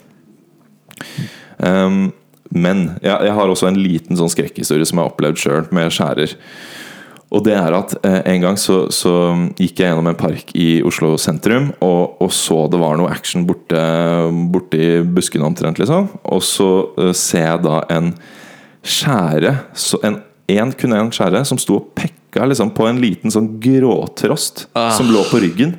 [1.57, 2.13] Um,
[2.53, 5.93] men jeg, jeg har også en liten sånn skrekkhistorie som jeg har opplevd sjøl, med
[5.93, 6.35] skjærer.
[7.35, 9.11] Og det er at eh, En gang så, så
[9.59, 13.43] gikk jeg gjennom en park i Oslo sentrum og, og så det var noe action
[13.47, 13.81] borte,
[14.53, 15.81] borte i buskene omtrent.
[15.81, 16.69] liksom Og så
[17.01, 18.13] eh, ser jeg da en
[18.85, 20.19] skjære så en,
[20.53, 24.91] en, kun en skjære som sto og pekka liksom, på en liten sånn gråtrost Ah.
[24.93, 25.75] som lå på ryggen.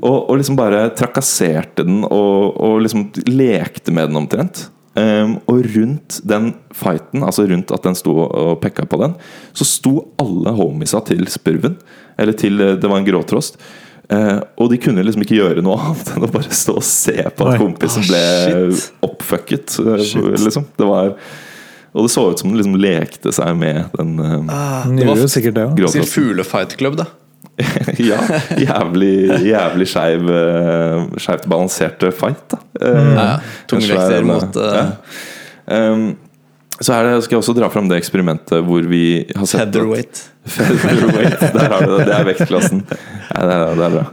[0.00, 4.68] Og, og liksom bare trakasserte den og, og liksom lekte med den omtrent.
[5.00, 9.14] Um, og rundt den fighten, altså rundt at den sto og pekka på den,
[9.56, 11.78] så sto alle homiesa til spurven.
[12.20, 13.56] Eller til eh, Det var en gråtrost.
[14.10, 17.14] Uh, og de kunne liksom ikke gjøre noe annet enn å bare stå og se
[17.22, 17.60] på at Oi.
[17.62, 18.24] kompisen Ah, ble
[18.74, 18.88] shit.
[19.06, 19.76] oppfucket.
[19.78, 20.02] eh,
[20.42, 20.66] liksom.
[20.76, 21.14] Det var
[21.94, 25.16] Og det så ut som den liksom lekte seg med den eh, ah, Det var
[25.22, 25.80] jo sikkert det òg.
[25.94, 27.06] Sier fuglefight club, da.
[28.10, 28.20] ja,
[28.60, 32.58] jævlig, jævlig skeiv eh, Skeivt balansert fight, da.
[32.80, 33.12] Mm.
[33.14, 33.36] Ja, ja.
[33.70, 34.88] Tungvekter mot, eh, ja.
[35.70, 36.10] Um,
[36.80, 40.22] Så her skal jeg også dra fram det eksperimentet hvor vi har sett Featherweight.
[40.54, 42.06] Featherweight, der har du det.
[42.08, 42.80] Det er vektklassen.
[42.88, 44.04] Ja, det, er, det er bra.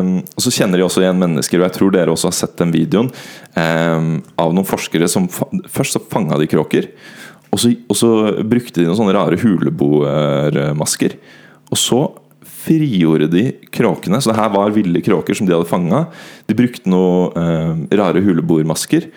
[0.00, 2.56] Um, og så kjenner de også igjen mennesker, og jeg tror dere også har sett
[2.62, 4.08] den videoen um,
[4.40, 6.88] av noen forskere som Først så fanga de kråker,
[7.52, 8.10] og så, og så
[8.48, 11.20] brukte de noen sånne rare huleboermasker.
[11.68, 12.00] Og så
[12.66, 14.20] frigjorde de kråkene.
[14.20, 16.06] Så det her var ville kråker som de hadde fanga.
[16.50, 19.08] De brukte noen eh, rare huleboermasker.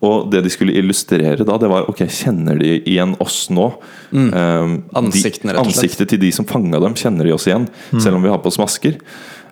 [0.00, 3.66] Og det de skulle illustrere da, det var ok, kjenner de igjen oss nå?
[4.10, 5.76] Um, Ansiktene, rett og slett.
[5.76, 8.48] Ansiktet til de som fanga dem, kjenner de oss igjen, selv om vi har på
[8.48, 8.96] oss masker.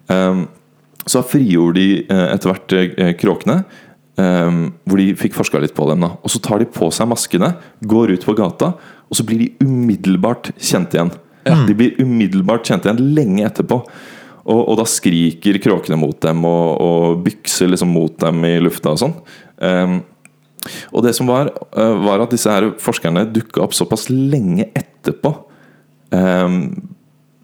[0.09, 0.47] Um,
[1.09, 3.61] så frigjorde de eh, etter hvert eh, kråkene,
[4.21, 6.05] um, hvor de fikk forska litt på dem.
[6.05, 6.15] Da.
[6.21, 8.75] Og så tar de på seg maskene, går ut på gata,
[9.09, 11.13] og så blir de umiddelbart kjent igjen.
[11.45, 13.83] De blir umiddelbart kjent igjen lenge etterpå.
[14.49, 18.95] Og, og da skriker kråkene mot dem og, og bykser liksom mot dem i lufta
[18.95, 19.17] og sånn.
[19.61, 19.99] Um,
[20.93, 25.35] og det som var, eh, var at disse her forskerne dukka opp såpass lenge etterpå.
[26.11, 26.57] Um,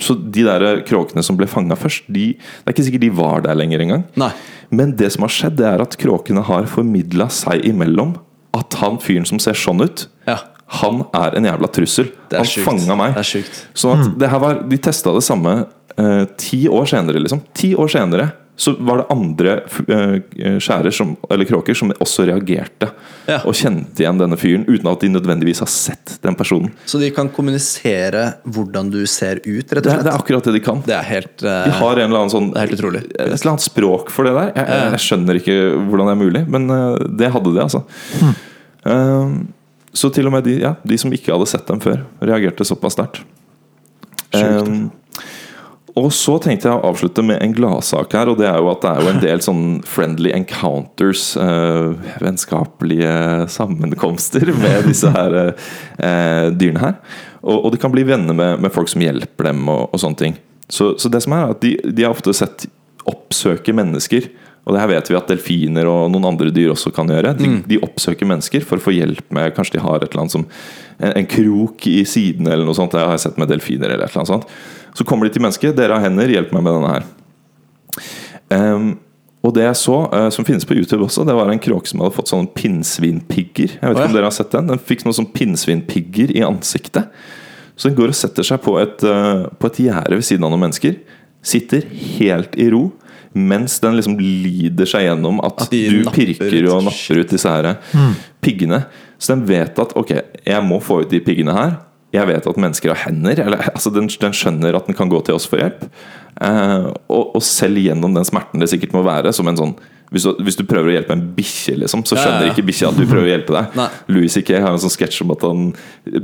[0.01, 3.45] så de der kråkene som ble fanga først, de, det er ikke sikkert de var
[3.45, 4.07] der lenger engang.
[4.21, 4.33] Nei.
[4.75, 8.17] Men det som har skjedd, det er at kråkene har formidla seg imellom
[8.57, 10.41] at han fyren som ser sånn ut, Ja.
[10.81, 12.13] Han er en jævla trussel.
[12.31, 12.67] Det er Han sjukt.
[12.69, 13.15] fanga meg.
[13.17, 13.65] Det er sjukt.
[13.75, 15.59] Sånn at det her var, De testa det samme
[15.97, 17.43] eh, ti år senere, liksom.
[17.55, 22.23] Ti år senere så var det andre f- eh, skjærer, som, eller kråker, som også
[22.29, 22.87] reagerte.
[23.27, 23.41] Ja.
[23.51, 26.71] Og kjente igjen denne fyren, uten at de nødvendigvis har sett den personen.
[26.87, 30.07] Så de kan kommunisere hvordan du ser ut, rett og Det er, slett?
[30.07, 30.85] det er akkurat det de kan.
[30.87, 33.03] Det er helt eh, De har en eller annen sånn Det er helt utrolig.
[33.11, 34.53] Et eller annet språk for det der.
[34.55, 35.59] Jeg, jeg, jeg skjønner ikke
[35.91, 37.83] hvordan det er mulig, men eh, det hadde de, altså.
[38.87, 39.35] Eh,
[39.95, 42.97] så til og med de, ja, de som ikke hadde sett dem før, reagerte såpass
[42.97, 43.23] sterkt.
[44.35, 44.89] Um,
[45.95, 48.83] og så tenkte jeg å avslutte med en gladsak her, og det er jo at
[48.83, 53.13] det er jo en del sånn friendly encounters, uh, vennskapelige
[53.55, 56.97] sammenkomster med disse her uh, dyrene her.
[57.45, 60.19] Og, og de kan bli venner med, med folk som hjelper dem og, og sånne
[60.25, 60.41] ting.
[60.67, 62.67] Så, så det som er at de, de har ofte sett
[63.07, 64.31] oppsøke mennesker.
[64.65, 67.35] Og det her vet vi at delfiner og noen andre dyr også kan gjøre.
[67.37, 70.37] De, de oppsøker mennesker for å få hjelp med Kanskje de har et eller annet
[70.39, 72.95] som en, en krok i siden eller noe sånt.
[72.97, 74.55] Det har jeg sett med delfiner eller et eller annet sånt.
[74.97, 75.77] Så kommer de til mennesket.
[75.77, 77.11] 'Dere har hender, hjelp meg med denne her'.
[78.55, 78.89] Um,
[79.45, 82.01] og det jeg så, uh, som finnes på YouTube også, det var en kråke som
[82.01, 83.77] hadde fått sånne pinnsvinpigger.
[83.77, 84.09] Jeg vet ikke oh, ja.
[84.09, 84.71] om dere har sett den?
[84.73, 87.13] Den fikk noen sånne pinnsvinpigger i ansiktet.
[87.77, 90.55] Så den går og setter seg på et, uh, på et gjerde ved siden av
[90.55, 90.97] noen mennesker.
[91.45, 91.85] Sitter
[92.17, 92.87] helt i ro.
[93.35, 96.69] Mens den liksom lider seg gjennom at, At du pirker ut.
[96.71, 97.73] og napper ut disse her
[98.45, 98.85] piggene.
[99.19, 100.13] Så den vet at ok,
[100.47, 101.75] jeg må få ut de piggene her.
[102.15, 103.41] Jeg vet at mennesker har hender.
[103.43, 105.83] Eller, altså den, den skjønner at den kan gå til oss for hjelp.
[106.45, 109.75] Eh, og, og selv gjennom den smerten det sikkert må være, som en sånn
[110.15, 112.55] hvis du, hvis du prøver å hjelpe en bikkje, liksom, så skjønner ja, ja.
[112.55, 113.73] ikke bikkja at du prøver å hjelpe deg.
[113.81, 113.87] Nei.
[114.15, 114.61] Louis C.K.
[114.63, 115.65] har en sånn sketsj om at han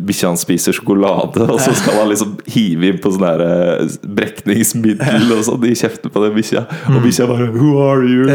[0.06, 3.96] bikkja hans spiser sjokolade, og så skal han liksom hive inn på sånn der eh,
[4.20, 6.64] brekningsmiddel og sånn i kjeften på den bikkja.
[6.92, 8.30] Og bikkja bare 'Who are you?'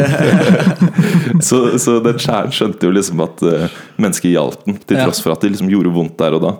[1.47, 5.37] så, så den skjæren skjønte jo liksom at uh, mennesket hjalp den, til tross for
[5.37, 6.55] at det liksom gjorde vondt der og da.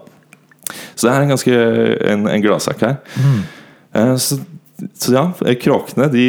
[0.96, 1.62] Så det er en ganske
[2.16, 3.00] en, en gladsak her.
[3.92, 4.40] Uh, så,
[4.76, 6.26] så ja, eh, kråkene de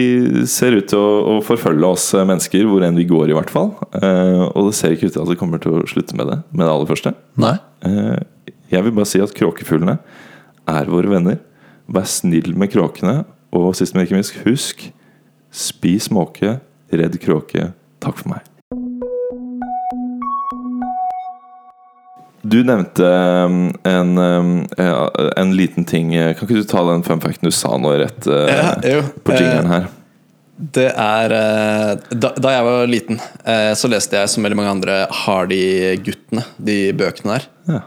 [0.50, 3.50] ser ut til å, å forfølge oss eh, mennesker hvor enn vi går, i hvert
[3.50, 3.72] fall.
[3.98, 6.38] Eh, og det ser ikke ut til at det kommer til å slutte med det
[6.52, 7.14] med det aller første.
[7.86, 9.98] Eh, jeg vil bare si at kråkefuglene
[10.70, 11.40] er våre venner.
[11.90, 13.24] Vær snill med kråkene.
[13.56, 14.88] Og sist, men ikke minst, husk
[15.56, 16.58] spis måke,
[16.92, 17.70] redd kråke.
[18.02, 18.55] Takk for meg.
[22.46, 24.56] Du nevnte um, en, um,
[25.36, 26.12] en liten ting.
[26.14, 28.46] Kan ikke du ta den fun facten du sa nå rett uh,
[28.86, 29.88] Ja, på jingeren her?
[30.56, 34.70] Det er eh, da, da jeg var liten, eh, så leste jeg som veldig mange
[34.72, 37.44] andre Hardy-guttene, de bøkene der.
[37.68, 37.80] Ja.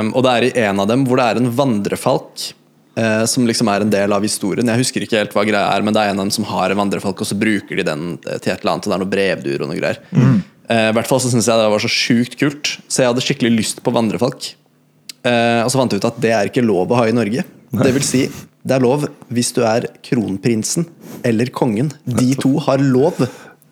[0.00, 2.48] Um, og det er i en av dem hvor det er en vandrefalk.
[2.96, 4.66] eh, som liksom er en del av historien.
[4.66, 6.72] Jeg husker ikke helt hva greia er, men det er en av dem som har
[6.72, 9.04] en vandrefalk, og så bruker de den eh, til et eller annet, og det er
[9.04, 10.02] noe brevduer og noe greier.
[10.16, 10.36] Eh,
[10.66, 13.52] I hvert fall så syns jeg det var så sjukt kult, så jeg hadde skikkelig
[13.54, 14.50] lyst på vandrefalk.
[15.26, 17.44] Eh, og så fant jeg ut at det er ikke lov å ha i Norge.
[17.76, 18.26] Det vil si,
[18.66, 20.88] det er lov hvis du er kronprinsen
[21.26, 21.92] eller kongen.
[22.06, 23.26] De to har lov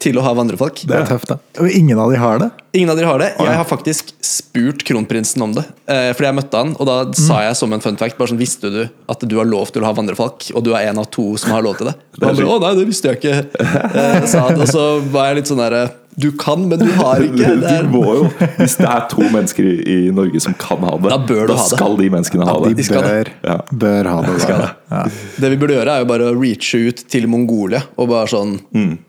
[0.04, 0.82] til å ha vandrefalk.
[0.84, 1.38] Det er tøft, da.
[1.62, 2.50] Og ingen av de har det.
[2.76, 3.30] Ingen av de har det.
[3.38, 5.64] Jeg har faktisk spurt kronprinsen om det.
[5.88, 8.42] Eh, fordi jeg møtte han, og da sa jeg som en fun fact bare sånn,
[8.44, 11.08] Visste du at du har lov til å ha vandrefalk, og du er en av
[11.14, 11.94] to som har lov til det?
[12.18, 13.38] Og han bare, å nei, det visste jeg ikke.
[14.04, 14.82] Eh, sa han, og så
[15.14, 15.84] var jeg litt sånn derre
[16.16, 17.48] Du kan, men du har ikke.
[17.64, 18.28] Det Du må jo,
[18.60, 19.74] Hvis det er to mennesker i,
[20.06, 21.70] i Norge som kan ha det, Da bør du ha det.
[21.76, 22.84] skal de menneskene ha De det.
[22.86, 23.56] skal bør, Ja.
[23.84, 24.36] bør ha det.
[24.44, 24.70] skal det.
[24.94, 25.02] Ja.
[25.42, 28.58] det vi burde gjøre, er jo bare å reache ut til Mongolia og bare sånn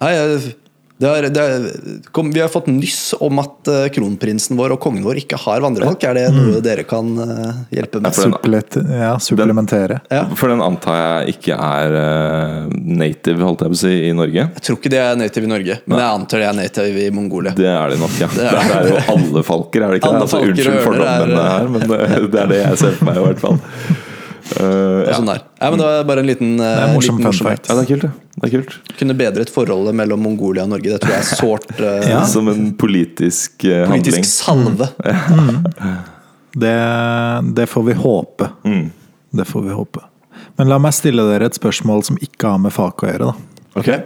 [0.01, 0.55] Hei, jeg
[0.95, 1.63] Det er, det er,
[2.15, 5.59] kom, vi har fått nyss om at eh, kronprinsen vår og kongen vår ikke har
[5.65, 6.05] vandrefolk.
[6.07, 8.15] Er det noe dere kan eh, hjelpe med?
[8.95, 9.97] ja, supplementere.
[10.07, 10.21] Ja.
[10.39, 14.47] For den antar jeg ikke er eh, native, holdt jeg på å si, i Norge.
[14.55, 17.11] Jeg tror ikke de er native i Norge, men jeg antar de er native i
[17.19, 17.55] Mongolia.
[17.59, 18.31] Det er de nok, ja.
[18.31, 20.29] Det Det er- er, jo alle falker, er det ikke Alle det?
[20.29, 23.11] Altså, falker og unnskyld fordommene er- her, men det, det er det jeg ser for
[23.11, 23.59] meg, i hvert fall.
[24.45, 25.15] Eh, Og ja.
[25.17, 25.39] sånn der.
[25.59, 27.69] Ja, men det var bare en liten, eh, er morsom liten fun fact.
[27.69, 28.11] ja, det er kult, det.
[28.35, 28.75] det er kult.
[28.99, 30.91] Kunne bedret forholdet mellom Mongolia og Norge.
[30.93, 32.21] Det tror jeg er sårt Uh, Ja.
[32.29, 34.03] Som en politisk politisk handling.
[34.05, 34.89] politisk salve.
[36.55, 36.75] Det,
[37.53, 38.49] det får vi håpe.
[38.63, 38.91] Mm.
[39.35, 39.99] Det får vi håpe.
[40.55, 43.31] Men la meg stille dere et spørsmål som ikke har med fag å gjøre.
[43.33, 43.81] da.
[43.81, 44.03] Okay.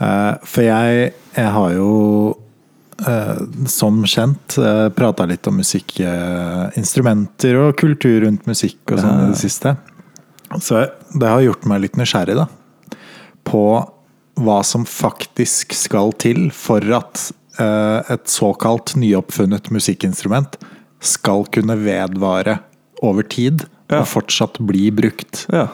[0.00, 1.90] Eh, For jeg, jeg har jo
[2.30, 2.38] eh,
[3.68, 9.40] som kjent uh, prata litt om musikkinstrumenter og kultur rundt musikk og sånn i det
[9.40, 9.74] siste.
[10.60, 10.82] Så
[11.16, 12.46] det har gjort meg litt nysgjerrig da,
[13.48, 13.62] på
[14.42, 20.56] hva som faktisk skal til for at eh, et såkalt nyoppfunnet musikkinstrument
[21.04, 22.58] skal kunne vedvare
[23.02, 23.98] over tid Ja.
[24.00, 25.66] og fortsatt bli brukt Ja.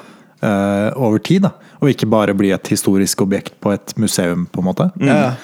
[0.42, 1.42] eh, over tid.
[1.42, 1.52] Da.
[1.82, 4.90] Og ikke bare bli et historisk objekt på et museum, på en måte.
[5.02, 5.34] Ja.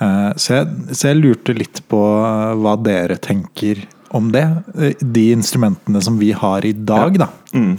[0.00, 3.84] Eh, så, jeg, så jeg lurte litt på eh, hva dere tenker
[4.16, 4.44] om det.
[4.78, 7.30] Eh, De instrumentene som vi har i dag, da,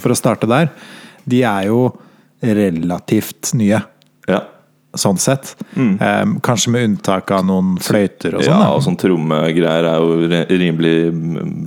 [0.01, 0.71] for å starte der,
[1.27, 1.91] de er jo
[2.41, 3.81] relativt nye.
[4.27, 4.43] ja.
[4.97, 5.51] Sånn sett.
[5.77, 8.61] Eh, kanskje med unntak av noen fløyter og sånn.
[8.63, 10.93] ja, og sånn trommegreier er jo rimelig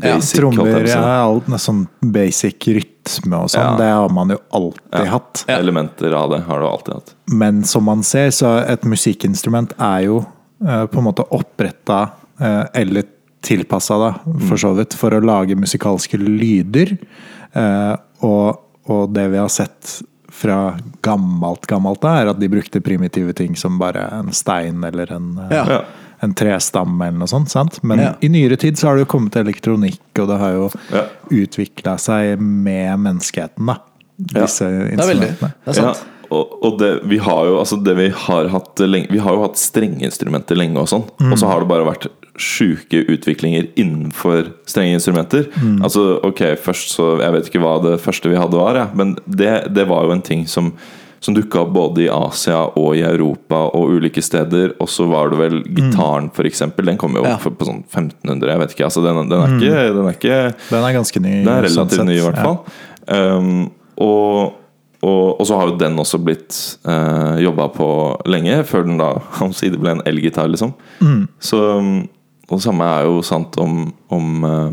[0.00, 0.32] basic.
[0.34, 3.68] Ja, Trommer, ja, alt sånn basic rytme og sånn.
[3.68, 3.76] Ja.
[3.78, 5.44] Det har man jo alltid hatt.
[5.52, 7.14] Elementer av det har du alltid hatt.
[7.30, 10.24] Men som man ser, så et musikkinstrument er jo
[10.60, 12.02] på en måte oppretta
[12.40, 13.04] eh, eller
[13.42, 14.10] tilpassa, da,
[14.48, 16.96] for så vidt, for å lage musikalske lyder.
[17.56, 17.94] Eh,
[18.26, 20.02] og, og det vi har sett
[20.40, 25.12] fra gammelt, gammelt, da, er at de brukte primitive ting som bare en stein eller
[25.16, 25.80] en, eh, Ja.
[26.22, 27.48] En trestamme eller noe sånt.
[27.48, 27.78] Sant?
[27.82, 28.10] Men Ja.
[28.20, 31.04] i nyere tid så har det jo kommet elektronikk, og det har jo Ja.
[31.30, 33.78] utvikla seg med menneskeheten, da.
[34.34, 34.42] Ja.
[34.42, 34.96] instrumentene.
[34.96, 35.30] Det er veldig.
[35.40, 36.04] Det er sant.
[36.30, 39.34] Ja, og, og det, vi har jo altså det vi har hatt lenge Vi har
[39.34, 41.04] jo hatt strengeinstrumenter lenge og sånn.
[41.30, 42.06] Og så har det bare vært
[42.40, 45.48] sjuke utviklinger innenfor strenge instrumenter.
[45.82, 49.16] Altså, ok, først så Jeg vet ikke hva det første vi hadde var, ja, men
[49.26, 50.72] det, det var jo en ting som
[51.20, 54.70] som dukka opp både i Asia og i Europa og ulike steder.
[54.80, 56.86] Og så var det vel gitaren, for eksempel.
[56.88, 57.34] Den kom jo Ja.
[57.36, 58.86] opp på sånn 1500, jeg vet ikke.
[58.86, 60.38] Altså, den, den, er ikke den er ikke
[60.70, 61.34] Den er ganske ny.
[61.44, 62.46] den er sånn relativt sånn ny, i hvert Ja.
[62.48, 63.36] fall.
[63.36, 63.70] Um,
[64.00, 64.54] og,
[65.02, 67.86] og, og så har jo den også blitt uh, jobba på
[68.28, 69.14] lenge, før den da
[69.46, 70.74] omsider ble en elgitar, liksom.
[71.00, 71.22] Mm.
[71.40, 71.60] Så,
[72.50, 74.70] og det samme er jo sant om, om uh,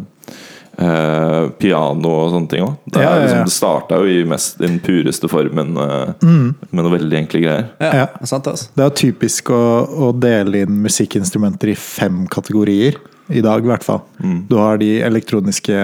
[0.81, 2.75] uh, piano og sånne ting òg.
[2.91, 3.23] Det, Ja, ja, ja.
[3.23, 6.55] liksom, det starta jo i mest, den pureste formen uh, Mm.
[6.71, 7.67] med noen veldig enkle greier.
[7.79, 8.05] Ja, Ja.
[8.17, 8.67] det er sant, altså.
[8.75, 9.61] Det er typisk å,
[10.09, 12.97] å dele inn musikkinstrumenter i fem kategorier.
[13.29, 14.03] I dag, i hvert fall.
[14.23, 14.37] Mm.
[14.49, 15.79] Du har de elektroniske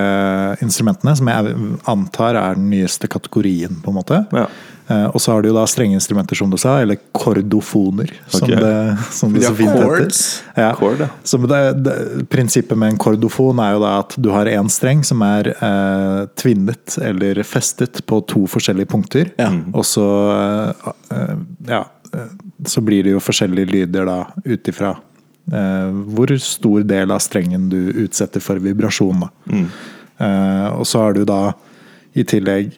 [0.63, 1.55] instrumentene, som jeg
[1.91, 3.81] antar er den nyeste kategorien.
[3.83, 4.25] på en måte.
[4.31, 4.47] Ja.
[4.87, 8.43] Eh, og så har du jo da strenge instrumenter, som du sa, eller kordofoner, som
[8.49, 8.55] Ok.
[8.59, 10.11] det, som det så fint heter.
[10.57, 10.73] Ja.
[10.75, 11.09] Chord, ja.
[11.47, 15.21] Det, det, prinsippet med en kordofon er jo da at du har én streng som
[15.21, 19.31] er eh, tvinnet eller festet på to forskjellige punkter.
[19.39, 19.51] Ja.
[19.73, 20.07] Og så
[21.11, 21.35] eh,
[21.67, 22.35] ja, eh,
[22.67, 24.97] så blir det jo forskjellige lyder da ut ifra
[25.45, 29.25] hvor stor del av strengen du utsetter for vibrasjon.
[29.25, 29.59] Da.
[30.23, 31.53] Eh, og så har du da
[32.13, 32.73] i tillegg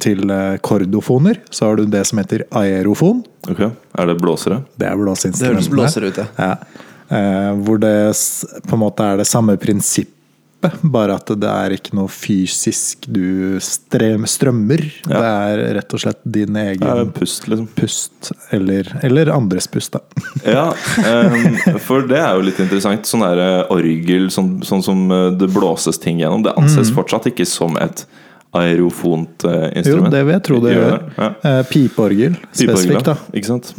[0.00, 3.22] til eh, kordofoner, så har du det som heter aerofon.
[3.50, 4.62] Ok, Er det blåsere?
[4.76, 6.26] Det er Det høres blåsere ut, ja.
[6.38, 6.54] Ja.
[7.10, 8.14] Eh, hvor det
[8.68, 10.14] på en måte er det samme prinsippet,
[10.82, 14.82] bare at det er ikke noe fysisk du strømmer.
[15.08, 15.14] Ja.
[15.14, 17.68] Det er rett og slett din Ja, egen pust, liksom.
[17.76, 20.02] pust, eller, eller andres pust, da.
[20.56, 23.08] Ja, um, for det er jo litt interessant.
[23.08, 27.30] Sånn der eh, orgel, sånn, sånn som eh, det blåses ting gjennom, det anses fortsatt
[27.32, 28.04] ikke som et
[28.56, 30.10] aerofont instrument?
[30.10, 30.96] Jo, det vil jeg tro det gjør.
[31.16, 31.28] Ja.
[31.46, 33.16] Eh, pipeorgel spesifikt, da.
[33.32, 33.74] Ikke sant?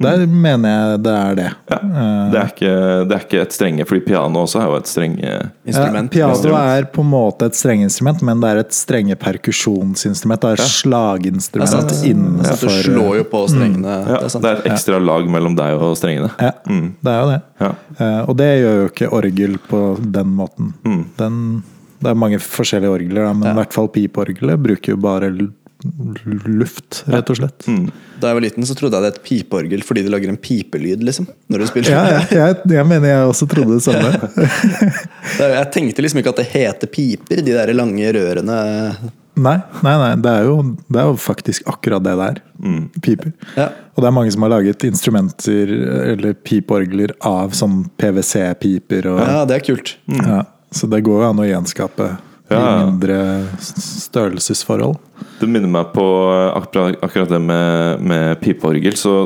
[0.00, 1.48] Der mener jeg det er det.
[1.70, 1.76] Ja.
[2.32, 2.70] Det, er ikke,
[3.08, 5.32] det er ikke et strenge, fordi piano også er jo et strenge
[5.68, 6.08] Instrument.
[6.08, 6.70] Ja, piano Instrument.
[6.78, 10.40] er på en måte et strengeinstrument, men det er et strenge perkusjonsinstrument.
[10.42, 11.92] Det er et Det er slaginstrument sant.
[11.92, 13.98] Det innenfor slår jo på strengene.
[14.08, 14.42] ja, det er sant.
[14.46, 16.32] Det er et ekstra lag mellom deg og strengene.
[16.40, 17.40] Ja, det er jo det.
[17.60, 17.72] Ja.
[17.98, 19.82] Eh, og det gjør jo ikke orgel på
[20.18, 20.72] den måten.
[21.20, 21.38] Den,
[22.02, 23.52] det er mange forskjellige orgler, men Ja.
[23.52, 25.30] i hvert fall pipeorgelet bruker jo bare
[26.46, 27.66] luft, rett og slett.
[28.20, 31.02] Da jeg var liten, så trodde jeg det het pipeorgel fordi de lager en pipelyd,
[31.06, 31.26] liksom.
[31.52, 31.94] Når du spiller.
[31.94, 34.12] Ja, jeg, jeg, jeg mener jeg også trodde det samme.
[35.42, 38.56] Jeg tenkte liksom ikke at det heter piper, de der lange rørene.
[39.32, 40.56] Nei, nei, nei det, er jo,
[40.92, 42.40] det er jo faktisk akkurat det det er.
[42.60, 42.82] Mm.
[43.00, 43.30] Piper.
[43.56, 43.70] Ja.
[43.96, 45.72] Og det er mange som har laget instrumenter
[46.12, 49.08] eller pipeorgler av sånn PwC-piper.
[49.08, 49.96] Ja, det er kult.
[50.20, 52.12] ja, så det går jo an å gjenskape
[52.52, 52.74] Ja, ja.
[52.82, 53.18] i mindre
[53.58, 54.98] størrelsesforhold.
[55.40, 56.04] Det minner meg på
[56.54, 58.96] akkurat, akkurat det med, med pipeorgel.
[58.98, 59.16] Så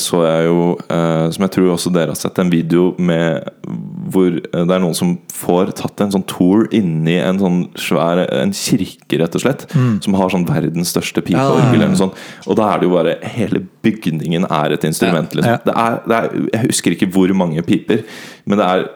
[0.00, 0.60] så jeg jo,
[0.92, 3.44] eh, som jeg tror også dere har sett, en video med
[4.14, 8.22] hvor eh, det er noen som får tatt en sånn tour inni en sånn svær
[8.24, 9.66] En kirke, rett og slett.
[10.04, 11.74] Som har sånn verdens største pipeorgel.
[11.76, 12.18] eller noe sånt.
[12.48, 15.32] Og da er det jo bare Hele bygningen er et instrument.
[15.34, 15.40] Ja.
[15.40, 15.64] Liksom.
[15.66, 18.04] Det er, det er, jeg husker ikke hvor mange piper,
[18.48, 18.86] men det er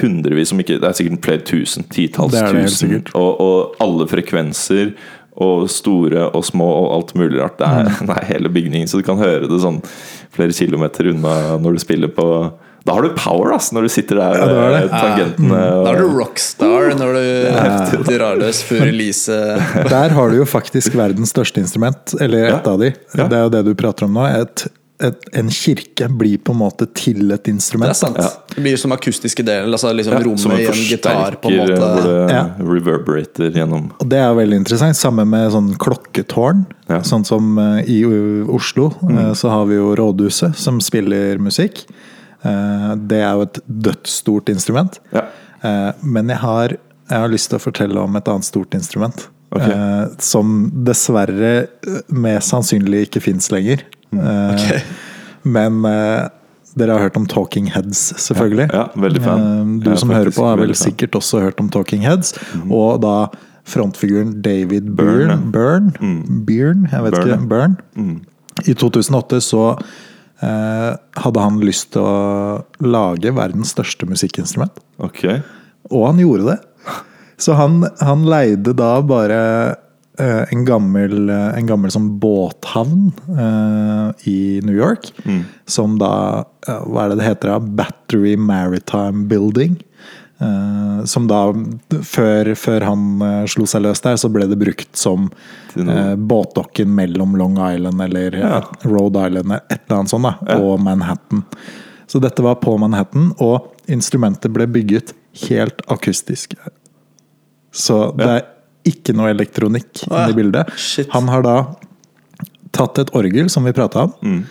[0.00, 2.96] hundrevis, om ikke Det er sikkert flere tusen, titalls tusen.
[3.14, 4.94] Og, og alle frekvenser
[5.34, 7.58] og store og små og alt mulig rart.
[7.58, 9.80] Det er, det er hele bygningen, så du kan høre det sånn
[10.34, 12.28] flere kilometer unna når du spiller på
[12.86, 14.80] Da har du power, ass, når du sitter der Ja, det er det.
[14.84, 15.60] med tangentene.
[15.86, 19.38] Da er du rockstar når du drar løs før release.
[19.90, 22.60] Der har du jo faktisk verdens største instrument, eller et Ja.
[22.74, 22.92] av de.
[23.16, 23.26] Ja.
[23.26, 24.26] Det er jo det du prater om nå.
[24.42, 24.66] Et,
[25.02, 27.90] et, en kirke blir på en måte til et instrument.
[27.90, 28.16] Det er sant.
[28.22, 28.28] Ja.
[28.54, 29.66] Det blir som akustiske deler.
[29.72, 31.36] altså liksom Ja, som rommet i en gitar.
[31.42, 32.44] på en måte Hvor det Ja.
[32.60, 34.96] reverberater gjennom Og det er veldig interessant.
[34.96, 36.66] Sammen med sånn klokketårn.
[36.88, 37.00] Ja.
[37.00, 38.04] Sånn som eh, i
[38.48, 41.84] Oslo, eh, så har vi jo Rådhuset, som spiller musikk.
[42.44, 45.00] Eh, Det er jo et dødsstort instrument.
[45.12, 45.22] Ja.
[45.62, 49.28] Eh, Men jeg har, jeg har lyst til å fortelle om et annet stort instrument.
[49.52, 49.70] Okay.
[49.70, 53.82] eh, Som dessverre eh, mest sannsynlig ikke fins lenger.
[54.12, 54.82] Eh, Ok.
[55.44, 56.28] Men eh,
[56.76, 58.68] dere har hørt om Talking Heads, selvfølgelig.
[58.72, 59.42] Ja, veldig fan.
[59.44, 62.32] Eh, Du som hører på, har vel sikkert også hørt om Talking Heads.
[62.70, 63.28] Og da
[63.64, 65.92] frontfiguren David Byrne, Byrne.
[66.00, 66.44] Mm.
[66.44, 67.48] Byrne, jeg vet Byrne, ikke.
[67.48, 68.20] Byrne.
[68.68, 69.62] I 2008 så
[70.42, 70.90] eh,
[71.24, 74.72] hadde han lyst til å lage verdens største musikkinstrument.
[74.98, 75.24] Ok.
[75.90, 76.58] Og han gjorde det.
[77.40, 79.40] Så han, han leide da bare
[80.22, 85.08] en gammel, eh, en gammel sånn båthavn eh, i New York.
[85.66, 87.50] Som da eh, Hva er det det heter?
[87.54, 87.58] da?
[87.82, 89.74] Battery Maritime Building.
[90.42, 91.40] Eh, som da,
[92.02, 95.28] før, før han eh, slo seg løs der, så ble det brukt som
[95.78, 98.62] eh, båtdokken mellom Long Island eller Ja.
[98.84, 100.58] Rhode Island eller et eller annet sånt, da, Ja.
[100.62, 101.44] og Manhattan.
[102.06, 105.14] Så dette var på Manhattan, og instrumentet ble bygget
[105.48, 106.54] helt akustisk.
[107.74, 108.42] Så det er
[108.84, 110.70] ikke noe elektronikk ah, i bildet.
[110.76, 111.08] Shit.
[111.14, 111.56] Han har da
[112.74, 114.12] tatt et orgel, som vi prata om.
[114.22, 114.44] Mm.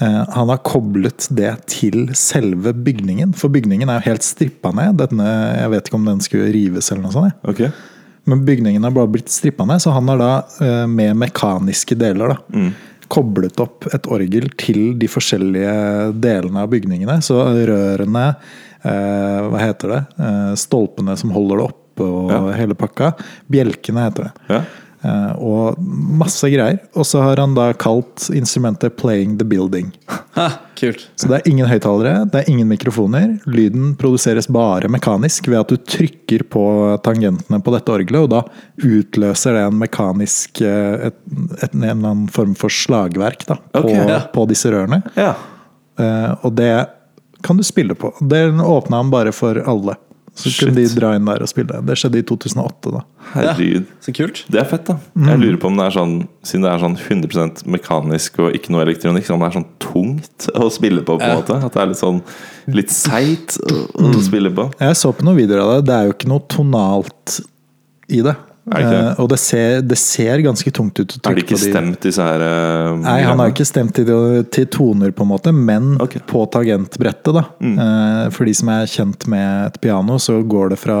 [0.00, 4.96] Eh, Han har koblet det til selve bygningen, for bygningen er jo helt strippa ned.
[5.00, 5.26] Denne,
[5.58, 7.34] jeg vet ikke om den skulle rives eller noe sånt.
[7.50, 7.72] Okay.
[8.28, 10.30] Men bygningen har bare blitt strippa ned, så han har da
[10.62, 12.70] eh, med mekaniske deler da, Mm.
[13.08, 17.18] koblet opp et orgel til de forskjellige delene av bygningene.
[17.24, 18.36] Så rørene,
[18.84, 20.02] eh, hva heter det,
[20.60, 22.42] stolpene som holder det oppe og Ja.
[22.58, 23.14] hele pakka.
[23.50, 24.32] Bjelkene heter det.
[24.48, 24.62] Ja.
[24.98, 26.80] Uh, og masse greier.
[26.98, 29.92] Og så har han da kalt instrumentet 'Playing the Building'.
[30.34, 31.04] Ha, kult.
[31.14, 33.38] Så det er ingen høyttalere, det er ingen mikrofoner.
[33.46, 36.64] Lyden produseres bare mekanisk ved at du trykker på
[37.06, 38.42] tangentene på dette orgelet, og da
[38.82, 41.18] utløser det en mekanisk eh, et,
[41.62, 44.20] et, En eller annen form for slagverk da, på, okay, ja.
[44.34, 45.02] på disse rørene.
[45.14, 45.34] ja.
[45.98, 46.86] Uh, og det
[47.42, 48.12] kan du spille på.
[48.20, 49.96] Det åpna han bare for alle.
[50.38, 50.68] Så Shit.
[50.68, 51.80] kunne de dra inn der og spille.
[51.82, 53.00] Det skjedde i 2008, da.
[53.32, 53.88] Herregud.
[54.04, 54.44] Så kult.
[54.48, 54.94] Det er fett, da.
[55.18, 55.26] Mm.
[55.32, 56.12] Jeg lurer på om det er sånn
[56.46, 59.66] Siden det er sånn 100% mekanisk og ikke noe elektronikk, så om det er sånn
[59.82, 61.40] tungt å spille på, på en Ja.
[61.42, 61.58] måte.
[61.66, 62.22] At det er litt sånn
[62.68, 64.22] litt seigt å, å Mm.
[64.22, 64.68] spille på.
[64.78, 65.86] Jeg så på noen videoer av det.
[65.90, 67.40] Det er jo ikke noe tonalt
[68.08, 68.36] i det.
[68.68, 68.82] Det?
[68.98, 71.16] Eh, og det ser, det ser ganske tungt ut.
[71.26, 74.10] Er det ikke på de- stemt, disse her uh, Nei, han har ikke stemt til,
[74.52, 76.16] til toner, på en måte, men Ok.
[76.20, 76.26] Mm.
[76.30, 77.32] på tangentbrettet.
[77.38, 77.44] da.
[77.60, 80.98] Eh, For de som er kjent med et piano, så går det fra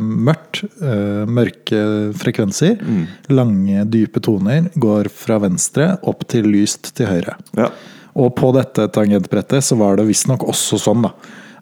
[0.00, 0.64] mørkt,
[1.30, 1.80] mørke
[2.20, 3.06] frekvenser, Mm.
[3.30, 7.36] lange, dype toner, går fra venstre opp til lyst til høyre.
[7.56, 7.68] Ja.
[8.16, 11.10] Og på dette tangentbrettet så var det visstnok også sånn, da.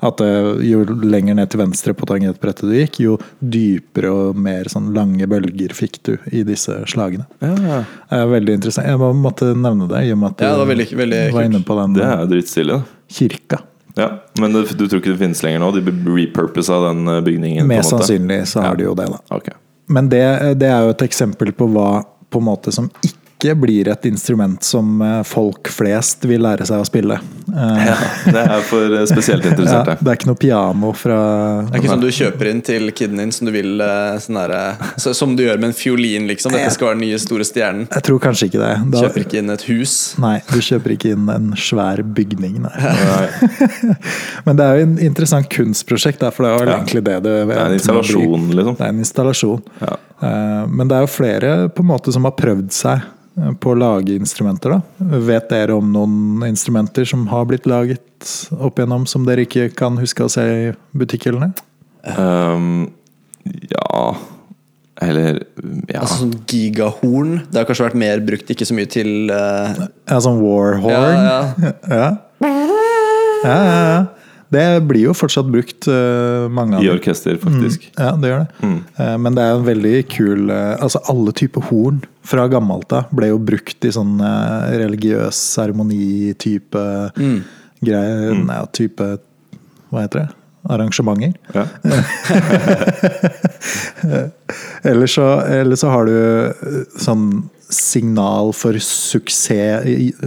[0.03, 4.68] At eh, jo lenger ned til venstre på tangentbrettet du gikk, jo dypere og mer
[4.70, 7.26] sånn lange bølger fikk du i disse slagene.
[7.42, 7.80] ja,
[8.14, 8.86] er veldig interessant.
[8.86, 11.64] Jeg måtte nevne det, i og med at Ja, var du veldig- veldig var inne
[11.64, 12.26] på den Det er
[12.68, 13.59] jo kirka.
[13.96, 15.72] Ja, Men du, du tror ikke det finnes lenger nå?
[15.74, 17.66] De repurposa den eh, bygningen?
[17.66, 18.74] Mest sannsynlig så har Ja.
[18.76, 19.18] de jo det, da.
[19.34, 19.55] Okay.
[19.88, 20.22] Men det,
[20.61, 23.18] det er jo et eksempel på hva på en måte som ikke
[23.55, 27.18] blir et instrument som eh, folk flest vil lære seg å spille.
[27.49, 27.95] Eh, Ja,
[28.26, 31.18] det er for spesielt spesielt ja, det er ikke noe piano fra
[31.68, 34.41] Det er ikke sånn du kjøper inn til kiden din som du vil eh, sånn
[34.41, 34.55] der,
[34.99, 36.53] Som du gjør med en fiolin, liksom.
[36.57, 37.86] Dette skal være den nye store stjernen.
[37.95, 38.72] Jeg tror kanskje ikke det.
[38.93, 39.95] Da, Kjøper ikke inn et hus.
[40.22, 42.74] Nei, du kjøper ikke inn en svær bygning, nei.
[43.14, 43.95] Nei,
[44.49, 47.34] Men det er jo en interessant kunstprosjekt, da, for det er jo egentlig det det
[47.49, 48.78] det er en installasjon, liksom.
[48.78, 49.64] Det er en installasjon.
[49.84, 49.97] Ja.
[50.21, 53.03] Eh, Men det er jo flere på en måte som har prøvd seg
[53.39, 54.77] eh, på å lage instrumenter.
[54.79, 55.19] da.
[55.29, 59.99] Vet dere om noen instrumenter som har blitt laget opp igjennom som dere ikke kan
[60.01, 61.53] huske å se i butikkhyllene?
[62.09, 62.89] Um,
[63.69, 64.14] ja
[65.03, 65.41] Eller
[65.91, 66.01] ja.
[66.01, 67.43] Altså sånn gigahorn.
[67.51, 69.75] Det har kanskje vært mer brukt, ikke så mye til uh...
[70.09, 70.89] Ja, sånn Warhorn.
[70.91, 71.73] Ja, ja.
[71.93, 72.09] ja,
[73.45, 73.99] ja, ja.
[74.49, 77.90] Det blir jo fortsatt brukt, eh, mange av I orkester, faktisk.
[77.99, 78.70] Ja, det gjør det.
[78.96, 83.05] Eh, Men det er en veldig kul eh, Altså, alle typer horn fra gammelt av
[83.12, 86.84] ble jo brukt i sånn religiøs seremonitype
[87.16, 87.38] mm.
[87.84, 88.34] greier.
[88.44, 89.18] Nei, type
[89.88, 90.28] Hva heter det?
[90.68, 91.32] Arrangementer.
[91.55, 91.64] Ja.
[94.88, 96.53] Eller så, eller så har du
[97.01, 99.84] sånn signal for suksess,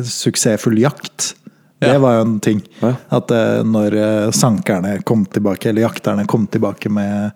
[0.10, 1.36] suksessfull jakt.
[1.82, 2.62] Det var jo en ting.
[3.10, 7.32] At eh, når eh, sankerne kom tilbake, eller jakterne kom tilbake med,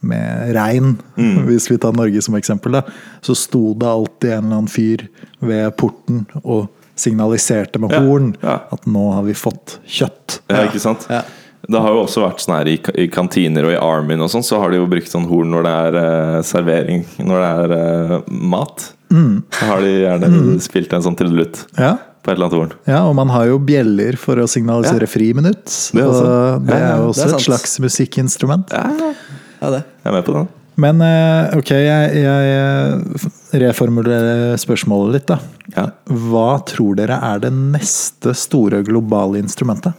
[0.00, 1.42] med rein, Mm.
[1.50, 2.82] hvis vi tar Norge som eksempel, da,
[3.20, 5.08] så sto det alltid en eller annen fyr
[5.40, 6.68] ved porten og
[7.00, 8.00] signaliserte med Ja.
[8.04, 8.58] horn Ja.
[8.72, 10.40] at nå har vi fått kjøtt.
[10.48, 11.06] Ja, ikke sant?
[11.10, 11.22] Ja.
[11.70, 14.42] Det har jo også vært sånn her i, i kantiner og i Armyen og sånn,
[14.44, 17.74] så har de jo brukt sånn horn når det er eh, servering, når det er
[17.76, 18.86] eh, mat.
[19.12, 19.42] Mm.
[19.52, 20.30] Så har de gjerne
[20.64, 21.96] spilt en sånn trudelutt Ja.
[22.22, 22.72] På et eller annet horn.
[22.90, 25.64] Ja, og man har jo bjeller for å signalisere friminutt.
[25.94, 26.24] Det er også.
[26.28, 28.72] og det Ja, er ja, jo det også er et slags musikkinstrument.
[28.76, 29.84] ja, det.
[30.04, 30.48] Jeg er med på den.
[30.80, 33.24] Men eh, ok, jeg, jeg eh,
[33.60, 35.38] reformulerer spørsmålet litt, da.
[35.76, 35.86] Ja.
[36.30, 39.92] Hva tror dere er det neste store globale instrumentet?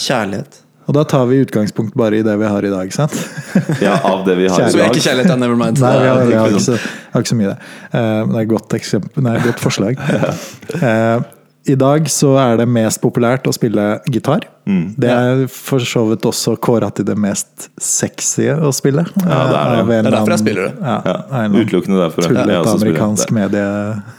[0.00, 0.63] Kjærlighet.
[0.84, 3.14] Og da tar vi utgangspunkt bare i det vi har i dag, sant?
[3.80, 5.80] Ja, av det vi har Så i er Så ikke kjærlighet, er never mind.
[5.80, 6.76] Nei, vi har, vi ikke har, ikke, så,
[7.14, 7.70] har ikke så mye det.
[7.94, 10.04] Uh, det er et godt, eksempel, nei, et godt forslag.
[10.74, 11.20] Eh,
[11.64, 14.44] I dag så er det mest populært å spille gitar.
[14.68, 14.94] Mm.
[15.00, 19.04] Det er for så vidt også kåra til det mest sexy å spille.
[19.24, 19.84] Ja, det er det.
[19.88, 20.74] Det er derfor jeg spiller det.
[20.80, 22.28] Ja, Ja, utelukkende derfor.
[22.28, 23.36] Tullete amerikansk det.
[23.38, 23.64] medie.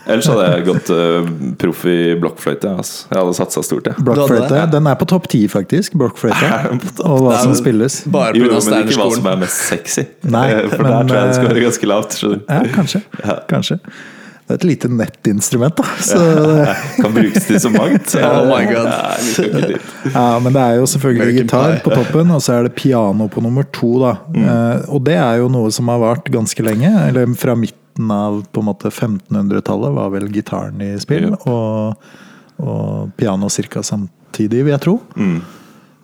[0.05, 1.29] Ellers hadde jeg gått uh,
[1.61, 2.73] proff i blokkfløyte.
[2.81, 3.05] Altså.
[3.11, 4.05] Jeg hadde satsa stort, jeg.
[4.09, 4.63] Blokkfløyte.
[4.73, 5.97] Den er på topp ti, faktisk.
[6.01, 6.51] Blokkfløyte.
[7.05, 8.01] Og hva som spilles.
[8.09, 10.07] Bare Jo, men ikke hva som er mest sexy.
[10.25, 12.19] Nei, Eh, For men, der tror jeg det skal eh, være ganske lavt.
[12.25, 13.01] Ja, kanskje.
[13.21, 13.39] Ja.
[13.49, 13.79] Kanskje.
[14.45, 15.85] Det er et lite nettinstrument, da.
[16.05, 16.19] Så
[17.01, 18.13] Kan brukes til så mangt.
[18.25, 18.91] Oh my God.
[20.13, 23.25] Ja, men det er jo selvfølgelig American gitar på toppen, og så er det piano
[23.31, 23.89] på nummer to.
[24.03, 24.11] Da.
[24.35, 24.43] Mm.
[24.45, 26.91] Eh, og det er jo noe som har vart ganske lenge.
[27.07, 31.49] Eller fra midten av på en måte 1500-tallet var vel gitaren i spill, yep.
[31.49, 32.07] og,
[32.61, 33.81] og piano ca.
[33.81, 34.99] samtidig, vil jeg tro.
[35.17, 35.39] Mm.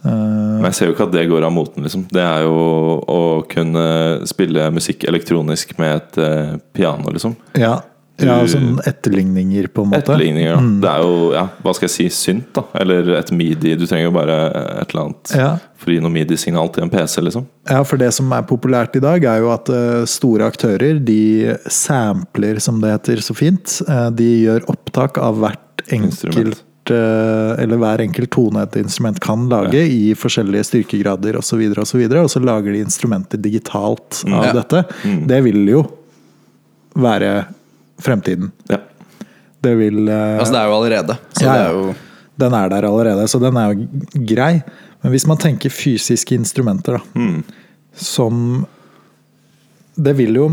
[0.02, 2.08] Eh, Men jeg ser jo ikke at det går av moten, liksom.
[2.10, 2.58] Det er jo
[3.06, 3.22] å
[3.52, 3.86] kunne
[4.30, 7.38] spille musikk elektronisk med et eh, piano, liksom.
[7.60, 7.78] ja,
[8.22, 10.04] ja, sånn etterligninger, på en måte.
[10.04, 10.58] Etterligninger, ja.
[10.62, 10.74] Mm.
[10.84, 12.64] Det er jo, ja, hva skal jeg si, synt, da.
[12.82, 13.76] Eller et midi.
[13.80, 14.38] Du trenger jo bare
[14.82, 15.52] et eller annet Ja.
[15.76, 17.48] for å gi noe midi-signal til en PC, liksom.
[17.70, 21.56] Ja, for det som er populært i dag, er jo at eh, store aktører de
[21.68, 23.82] sampler, som det heter så fint.
[23.88, 29.48] Eh, de gjør opptak av hvert enkelt eh, Eller hver enkelt tone et instrument kan
[29.50, 33.42] lage i forskjellige styrkegrader osv., og, så videre, og, så og så lager de instrumenter
[33.42, 34.54] digitalt av Ja.
[34.62, 34.86] dette.
[35.28, 35.84] Det vil jo
[36.96, 37.48] være
[38.02, 38.52] fremtiden.
[38.70, 38.78] Ja.
[39.62, 41.18] Det vil eh, Altså, det er jo allerede.
[41.38, 41.96] Så Ja, det er jo
[42.42, 43.88] Den er der allerede, så den er jo
[44.34, 44.62] grei.
[45.04, 47.44] Men hvis man tenker fysiske instrumenter, da, Mm.
[47.94, 48.66] som
[50.02, 50.46] Det vil jo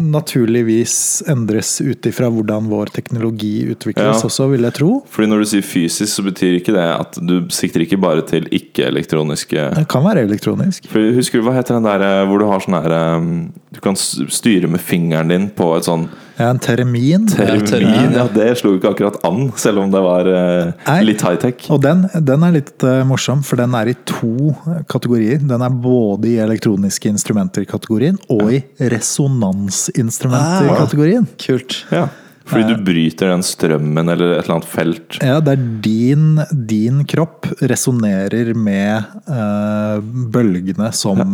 [0.00, 4.26] naturligvis endres ut ifra hvordan vår teknologi utvikles Ja.
[4.26, 5.04] også, vil jeg tro.
[5.12, 8.48] Fordi når du sier fysisk, så betyr ikke det at du sikter ikke bare til
[8.50, 10.88] ikke-elektroniske Det kan være elektronisk.
[10.88, 13.80] For Husker du hva heter den der eh, hvor du har sånn her eh, Du
[13.84, 17.24] kan styre med fingeren din på et sånn Ja, en termin.
[17.26, 17.64] termin.
[17.66, 18.28] termin, ja.
[18.30, 20.70] Det slo ikke akkurat an, selv om det var eh,
[21.02, 21.64] litt high-tech.
[21.74, 24.54] Og den, den er litt eh, morsom, for den er i to
[24.90, 25.38] kategorier.
[25.42, 28.62] Den er både i elektroniske instrumenter-kategorien og i
[28.94, 31.26] resonansinstrumenter-kategorien.
[31.42, 31.82] kult.
[31.90, 32.06] Ja.
[32.48, 35.18] Fordi du bryter den strømmen eller et eller annet felt.
[35.20, 36.38] Ja, der din,
[36.70, 39.98] din kropp resonnerer med eh,
[40.32, 41.28] bølgene som ja.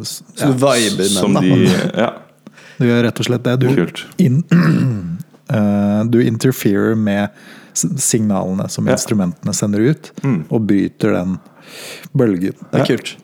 [0.00, 1.68] Så Ja, viber med Som de.
[1.92, 2.08] Ja,
[2.80, 3.56] Du gjør rett og slett det.
[3.60, 4.04] Du, kult.
[4.18, 4.40] in,
[5.52, 7.28] uh, du interferer med
[7.76, 8.96] signalene som Ja.
[8.96, 10.44] instrumentene sender ut, Mm.
[10.50, 11.36] og bryter den
[12.16, 12.56] bølgen.
[12.72, 13.16] Det er kult.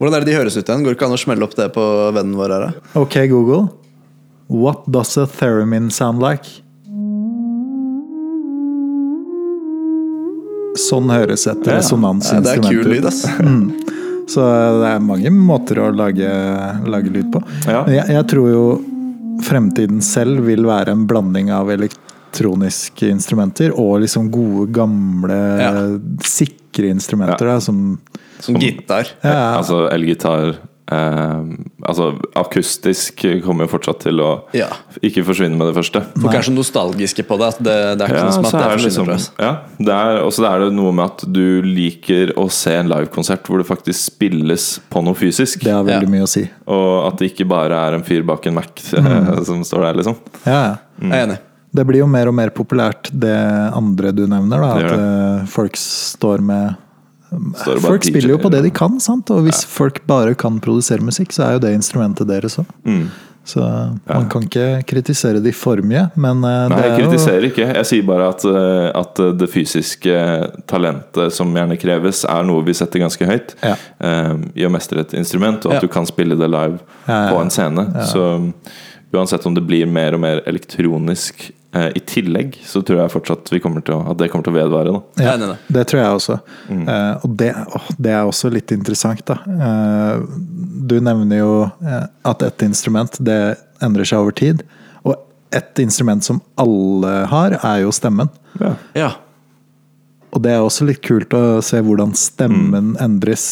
[0.00, 0.80] Hvordan er det de høres ut igjen?
[0.86, 1.84] Går det ikke an å smelle opp det på
[2.16, 2.60] vennen vår her?
[2.70, 3.00] da?
[3.02, 3.68] Ok, Google.
[4.48, 6.48] What does a theremin sound like?
[10.80, 11.58] Sånn høres et Ja.
[11.58, 13.24] Ja, det er resonansinstrument kul lyd, ass.
[14.30, 14.44] Så
[14.80, 16.28] det er mange måter å lage,
[16.86, 17.40] lage lyd på.
[17.66, 17.80] Ja.
[17.90, 18.62] Jeg, jeg tror jo
[19.42, 25.72] fremtiden selv vil være en blanding av elektroniske instrumenter og liksom gode, gamle, Ja.
[26.22, 27.46] sikre instrumenter.
[27.54, 27.98] Da, som
[28.40, 29.06] Som gitar.
[29.22, 30.56] ja, Altså elgitar,
[30.90, 31.42] eh,
[31.90, 34.68] Altså, akustisk kommer jo fortsatt til å Ja.
[35.02, 36.02] ikke forsvinne med det første.
[36.20, 37.48] Folk er så nostalgiske på det.
[37.54, 40.32] At det, det er ikke noe som at det er det forsvinner liksom, ja, og
[40.36, 43.98] så er det noe med at du liker å se en livekonsert hvor det faktisk
[44.12, 45.64] spilles på noe fysisk.
[45.64, 46.14] Det har veldig Ja.
[46.16, 46.44] mye å si.
[46.66, 49.44] Og at det ikke bare er en fyr bak en Mac mm.
[49.44, 50.16] som står der, liksom.
[50.44, 51.10] Ja, mm.
[51.10, 51.38] Jeg er enig.
[51.72, 53.36] Det blir jo mer og mer populært, det
[53.76, 54.60] andre du nevner.
[54.60, 56.74] Da, Det at eh, folk står med
[57.80, 59.30] Folk spiller jo på det de kan, sant?
[59.30, 62.70] og hvis folk bare kan produsere musikk, så er jo det instrumentet deres òg.
[62.84, 63.08] Mm.
[63.50, 63.62] Så
[64.04, 67.68] man kan ikke kritisere de for mye, men eh, Nei, det jeg er kritiserer ikke.
[67.80, 70.16] Jeg sier bare at, eh, at det fysiske
[70.70, 73.54] talentet som gjerne kreves, er noe vi setter ganske høyt.
[73.64, 73.74] Ja.
[74.04, 75.86] um, I å mestre et instrument, og at Ja.
[75.88, 76.78] du kan spille det live
[77.08, 77.86] Ja, ja, på en scene.
[78.12, 78.52] Så
[79.12, 81.50] uansett om det blir mer og mer elektronisk
[81.94, 84.58] i tillegg, så tror jeg fortsatt vi kommer til å, at det kommer til å
[84.58, 84.90] vedvare.
[84.96, 85.22] Da.
[85.22, 85.34] Ja,
[85.70, 85.84] det.
[85.86, 86.38] tror jeg også.
[86.66, 86.82] Mm.
[86.88, 89.36] Uh, og det, oh, det er også litt interessant, da.
[89.46, 90.24] Uh,
[90.90, 91.52] du nevner jo
[91.86, 93.38] eh, at et instrument det
[93.84, 94.64] endrer seg over tid.
[95.06, 95.14] Og
[95.54, 98.32] et instrument som alle har, er jo stemmen.
[98.58, 98.72] Ja.
[98.98, 99.10] Ja.
[100.34, 102.98] Og det er også litt kult å se hvordan stemmen Mm.
[103.06, 103.44] endres.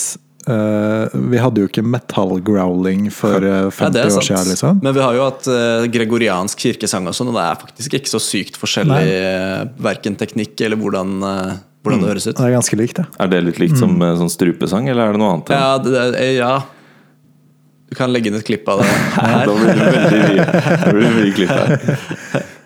[0.49, 4.79] Eh, vi hadde jo ikke metallgrowling for uh, 50 det er år siden, liksom.
[4.85, 8.13] Men vi har jo hatt uh, gregoriansk kirkesang og sånn, og det er faktisk ikke
[8.15, 9.19] så sykt forskjellig Nei.
[9.29, 11.53] uh, verken teknikk eller hvordan, eh,
[11.85, 12.37] hvordan det høres ut.
[12.39, 13.07] Det er ganske likt, det.
[13.21, 15.53] Er det litt likt som eh, sånn strupesang, eller er det noe annet?
[15.53, 16.53] Ja, det, det, ja.
[17.89, 18.89] Du kan legge inn et klipp av det
[19.19, 19.45] her.
[19.49, 22.49] Da blir det veldig mye, da blir det mye klipp her.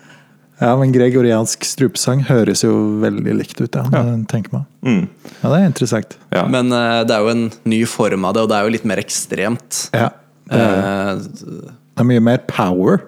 [0.61, 3.83] Ja, men gregoriansk strupesang høres jo veldig likt ut, ja.
[3.91, 4.03] ja.
[4.29, 4.67] tenker meg.
[4.85, 5.07] Mm.
[5.41, 6.17] Ja, det er interessant.
[6.31, 6.43] Ja.
[6.51, 8.85] Men uh, det er jo en ny form av det, og det er jo litt
[8.87, 9.87] mer ekstremt.
[9.95, 10.11] Ja.
[10.53, 13.01] Eh, Det er mye mer power,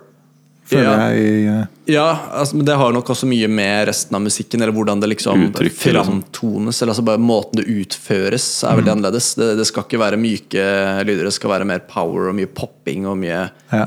[0.65, 1.07] føler Ja.
[1.11, 1.21] jeg.
[1.21, 4.73] i, uh, ja, altså, men det har nok også mye med resten av musikken, eller
[4.73, 6.23] hvordan det liksom Uttrykket, liksom.
[6.25, 6.81] framtones.
[6.81, 9.31] Eller altså bare måten det utføres, er veldig annerledes.
[9.37, 10.65] Det, det skal ikke være myke
[11.05, 13.85] lyder, det skal være mer power og mye popping og mye Ja.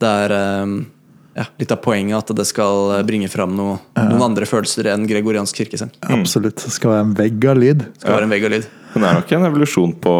[0.00, 0.66] Det er eh,
[1.36, 5.56] ja, litt av poenget at det skal bringe fram noe, noen andre følelser enn gregoriansk
[5.64, 5.90] kirkesang.
[5.98, 6.62] Det Absolutt.
[6.62, 7.84] Det skal være en vegg av lyd.
[7.98, 8.68] skal være en vegg av lyd.
[8.94, 10.12] Men det er nok en evolusjon på,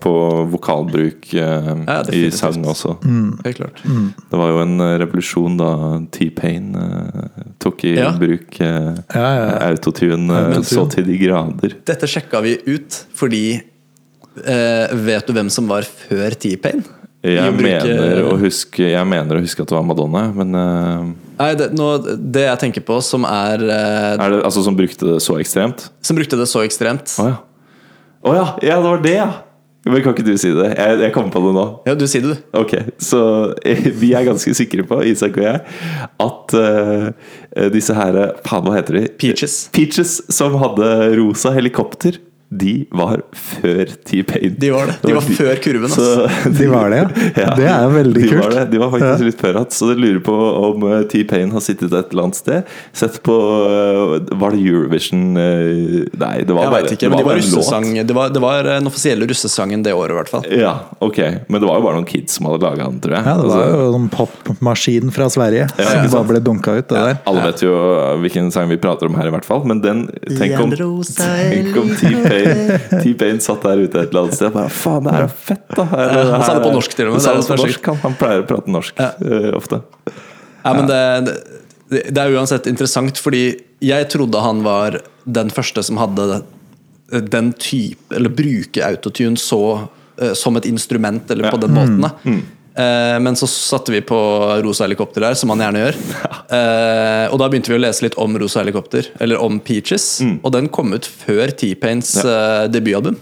[0.00, 0.12] på
[0.54, 2.94] vokalbruk eh, Ja, i sangene også.
[2.96, 3.42] også.
[3.44, 3.82] Helt klart.
[3.84, 5.68] Det var jo en eh, revolusjon da
[6.16, 8.08] T-Pain eh, tok i Ja.
[8.16, 9.58] bruk eh, Ja, ja, ja.
[9.68, 11.76] autotune eh, så til de grader.
[11.84, 16.80] Dette sjekka vi ut fordi eh, Vet du hvem som var før T-Pain?
[17.24, 21.06] Jeg, bruke- mener å huske, jeg mener å huske at det var Madonna, men uh...
[21.38, 21.86] Nei, det, nå,
[22.20, 24.12] det jeg tenker på som er uh...
[24.18, 25.86] er det altså som brukte det så ekstremt?
[26.04, 27.16] Som brukte det så ekstremt.
[27.16, 27.40] Å ja.
[28.24, 29.30] Oh, ja, ja, det var det, ja!
[29.84, 30.68] Men kan ikke du si det?
[30.78, 31.64] Jeg, jeg kommer på det nå.
[31.84, 32.44] Ja, du sier det, du.
[32.56, 32.70] Ok,
[33.04, 33.18] så
[33.68, 35.60] eh, vi er ganske sikre på, Isak og jeg,
[36.24, 38.16] at uh, disse her
[38.46, 39.02] Faen, hva heter de?
[39.20, 39.58] Peaches.
[39.76, 40.88] Peaches som hadde
[41.20, 42.16] rosa helikopter.
[42.54, 44.54] De var før T-Pain.
[44.60, 44.94] De var det.
[45.02, 45.94] De var før kurven, ass.
[45.96, 46.98] Så- De var det,
[47.34, 47.48] ja.
[47.58, 48.42] Det er veldig de kult.
[48.44, 48.64] Var det.
[48.70, 50.34] De var faktisk litt før igjen, så jeg lurer på
[50.68, 52.68] om eh, T-Pain har sittet et eller annet sted.
[52.94, 57.10] Sett på eh, Var det Eurovision eh, Nei, det var Jeg bare vet ikke, det
[57.10, 58.06] var det var, en låt.
[58.12, 60.46] det, var, det var den offisielle russesangen det året, i hvert fall.
[60.54, 61.18] Ja, ok.
[61.48, 63.24] Men det var jo bare noen kids som hadde laga den, tror jeg.
[63.26, 66.86] Ja, det var Altså, jo en popmaskin fra Sverige Ja, som bare ble dunka ut.
[66.92, 67.18] Det der.
[67.26, 67.74] Alle vet jo
[68.22, 69.64] hvilken sang vi prater om her, i hvert fall.
[69.66, 70.06] Men den
[70.38, 70.70] Tenk om,
[71.18, 72.33] tenk om T-Pain
[73.02, 74.52] T-Pain satt der ute et eller annet sted.
[74.54, 75.86] Bare, Faen, det er jo fett, da!
[75.90, 77.90] Ja, han sa det på norsk til og med, Han det er på er norsk.
[77.90, 79.80] Han, han pleier å prate norsk eh, ofte.
[80.64, 83.44] Ja, men det, det, det er uansett interessant, fordi
[83.84, 86.42] jeg trodde han var den første som hadde
[87.04, 92.00] den type Eller bruke autotune så uh, som et instrument, eller på den måten.
[92.06, 92.14] da
[92.74, 94.16] Eh, men så satte vi på
[94.64, 95.98] Rosa helikopter der, som han gjerne gjør.
[96.54, 100.18] Eh, og da begynte vi å lese litt om Rosa helikopter, eller om Peaches.
[100.42, 103.16] Og den kom ut før T-Pains eh, debutalbum.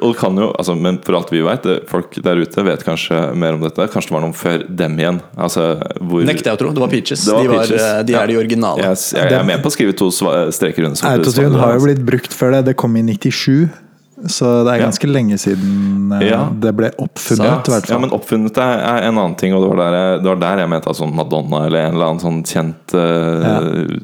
[0.00, 3.18] Og det kan jo, altså, men for alt vi vet, folk der ute vet kanskje
[3.36, 3.84] mer om dette.
[3.92, 5.18] Kanskje det var noen før dem igjen.
[5.36, 5.66] Altså,
[6.00, 6.70] hvor, Nekter jeg å tro.
[6.72, 7.26] Det var Peaches.
[7.26, 7.84] Det var de, var, Peaches.
[8.08, 8.24] de, er Ja.
[8.30, 8.86] de originale.
[8.86, 11.04] Jeg, jeg, jeg er med på å skrive to streker under.
[11.10, 12.64] Autotune har jo blitt brukt før det.
[12.70, 13.68] Det kom i 97.
[14.28, 14.86] Så det er Ja.
[14.88, 16.48] ganske lenge siden eh, Ja.
[16.52, 19.70] det ble oppfunnet, i hvert Ja, men oppfunnet er, er en annen ting, og det
[19.70, 22.20] var der jeg, det var der jeg mente at sånn Madonna eller en eller annen
[22.20, 23.96] sånn kjent eh,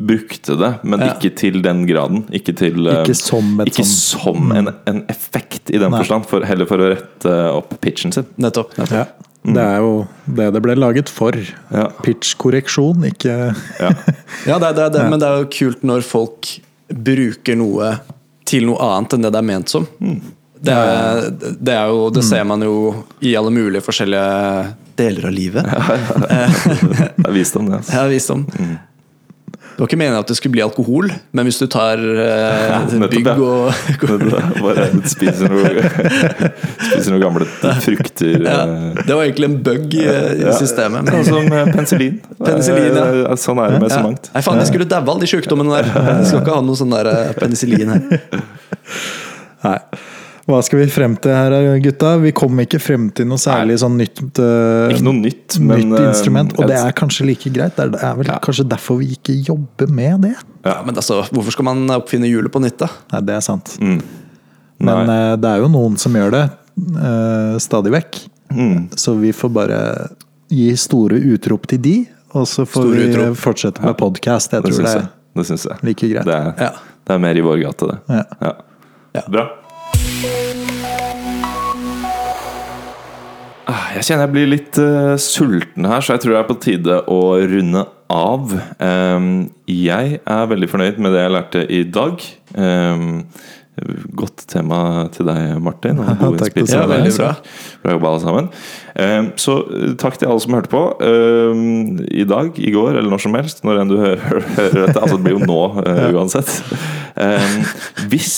[0.00, 1.12] brukte det, men Ja.
[1.14, 2.24] ikke til den graden.
[2.32, 5.98] Ikke til eh, Ikke som et ikke sånn- som en, en effekt i den Nei.
[6.00, 8.24] forstand, for, heller for å rette opp pitchen sin.
[8.38, 8.76] Nettopp.
[8.78, 8.92] nettopp.
[8.92, 9.06] Ja.
[9.42, 11.32] Det er jo det det ble laget for.
[11.72, 11.86] Ja.
[12.04, 13.90] Pitch-korreksjon, ikke Ja.
[14.46, 16.60] Ja, det er, det er, det, men det er jo kult når folk
[16.92, 18.00] bruker noe
[18.50, 19.86] til noe annet enn det det er ment som.
[20.60, 22.74] Det, er, det er jo Det ser man jo
[23.24, 25.64] i alle mulige forskjellige deler av livet.
[25.64, 27.78] Det er visdom, det.
[27.80, 27.92] Altså.
[27.94, 28.44] Jeg har vist om.
[29.80, 33.30] Det var ikke meningen at det skulle bli alkohol, men hvis du tar eh, bygg
[33.30, 33.32] ja.
[33.40, 33.70] og
[34.60, 35.70] Bare spiser noe,
[36.90, 37.46] spiser noe gamle
[37.80, 38.44] frukter.
[38.44, 40.52] ja, eh, Det var egentlig en bug i, Ja.
[40.58, 41.08] systemet.
[41.08, 42.20] Sånn som eh, penicillin.
[42.44, 43.06] Penicillin, ja.
[43.24, 44.28] Eh, Sånn er det med så mangt.
[44.36, 45.88] Nei, faen, jeg skulle daue alle de sjukdommene der.
[46.20, 48.20] Jeg skal ikke ha noe sånn der penicillin her.
[49.64, 49.78] Nei.
[50.50, 52.16] Hva skal vi frem til her, gutta?
[52.18, 56.00] Vi kom ikke frem til noe særlig sånn nytt, uh, Ikke noe nytt, men nytt
[56.00, 56.54] eh, instrument.
[56.58, 57.76] Og det er kanskje like greit.
[57.78, 58.38] Det er vel Ja.
[58.42, 60.32] kanskje derfor vi ikke jobber med det.
[60.66, 62.88] Ja, men altså, hvorfor skal man oppfinne hjulet på nytt, da?
[63.12, 63.76] Nei, det er sant.
[63.80, 64.00] Mm.
[64.80, 66.42] Men eh, det er jo noen som gjør det
[66.96, 68.20] uh, stadig vekk.
[68.50, 68.88] Mm.
[68.98, 69.78] Så vi får bare
[70.50, 71.94] gi store utrop til de,
[72.34, 73.36] og så får Store vi utrop.
[73.38, 74.50] fortsette med podkast.
[74.58, 75.08] Jeg Det tror det jeg.
[75.36, 75.78] Det syns jeg.
[75.86, 76.26] like greit.
[76.26, 76.72] Det er, Ja.
[77.06, 77.98] det er mer i vår gate, det.
[78.08, 78.24] Ja.
[78.42, 78.52] Ja.
[79.14, 79.22] Ja.
[79.30, 79.46] Bra.
[83.96, 86.98] Jeg kjenner jeg blir litt uh, sulten her, så jeg tror det er på tide
[87.10, 88.52] å runde av.
[88.82, 89.30] Um,
[89.70, 92.28] jeg er veldig fornøyd med det jeg lærte i dag.
[92.56, 93.24] Um,
[94.16, 96.00] godt tema til deg, Martin.
[96.02, 96.96] og god Takk samme.
[96.96, 97.32] Veldig bra.
[97.82, 98.48] Bra jobba, alle sammen.
[98.94, 100.82] Um, så eh, takk til alle som hørte på.
[101.06, 103.62] Ehm, I dag, i går eller når som helst.
[103.66, 104.98] Når enn du hører, hører dette.
[104.98, 106.50] Altså, det blir jo nå uh, uansett.
[107.20, 107.62] Ehm,
[108.12, 108.34] hvis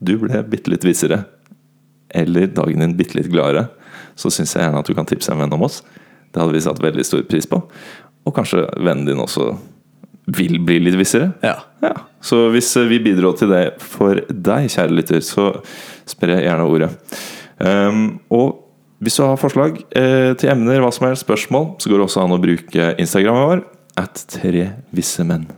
[0.00, 1.24] du ble bitte litt visere,
[2.10, 3.68] eller dagen din bitte litt gladere,
[4.20, 5.80] så syns jeg gjerne at du kan tipse en venn om oss.
[6.30, 7.60] Det hadde vi satt veldig stor pris på.
[8.28, 9.54] Og kanskje vennen din også
[10.30, 11.32] vil bli litt vissere.
[11.42, 11.56] Ja.
[11.82, 15.52] Ja, Så hvis eh, vi bidro til det for deg, kjære lytter, så
[16.08, 16.90] sprer jeg gjerne ordet.
[17.60, 18.60] Um, og
[19.00, 22.24] hvis du har forslag eh, til emner, hva som helst, spørsmål, så går det også
[22.26, 23.64] an å bruke Instagrammen vår.
[24.00, 25.48] At tre visse menn.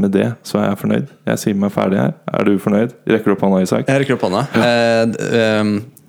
[0.00, 1.08] Med det så er jeg fornøyd.
[1.28, 2.12] Jeg sier meg ferdig her.
[2.28, 2.92] Er du fornøyd?
[3.08, 3.88] Rekker du opp hånda, Isak?
[3.88, 4.44] Jeg rekker opp hånda.
[4.60, 5.99] Eh, ehm, eh,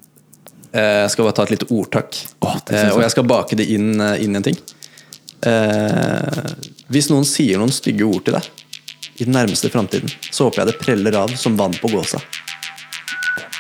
[0.73, 2.15] jeg skal bare ta et lite ordtak.
[2.41, 4.57] Oh, Eh, og jeg skal bake det inn, eh, inn i en ting.
[5.43, 6.51] Eh,
[6.93, 8.43] hvis noen sier noen stygge ord til deg
[9.17, 12.21] i den nærmeste framtiden, så håper jeg det preller av som vann på gåsa.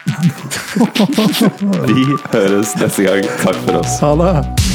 [1.91, 3.27] Vi høres neste gang.
[3.43, 3.99] Takk for oss.
[4.01, 4.70] Ha det!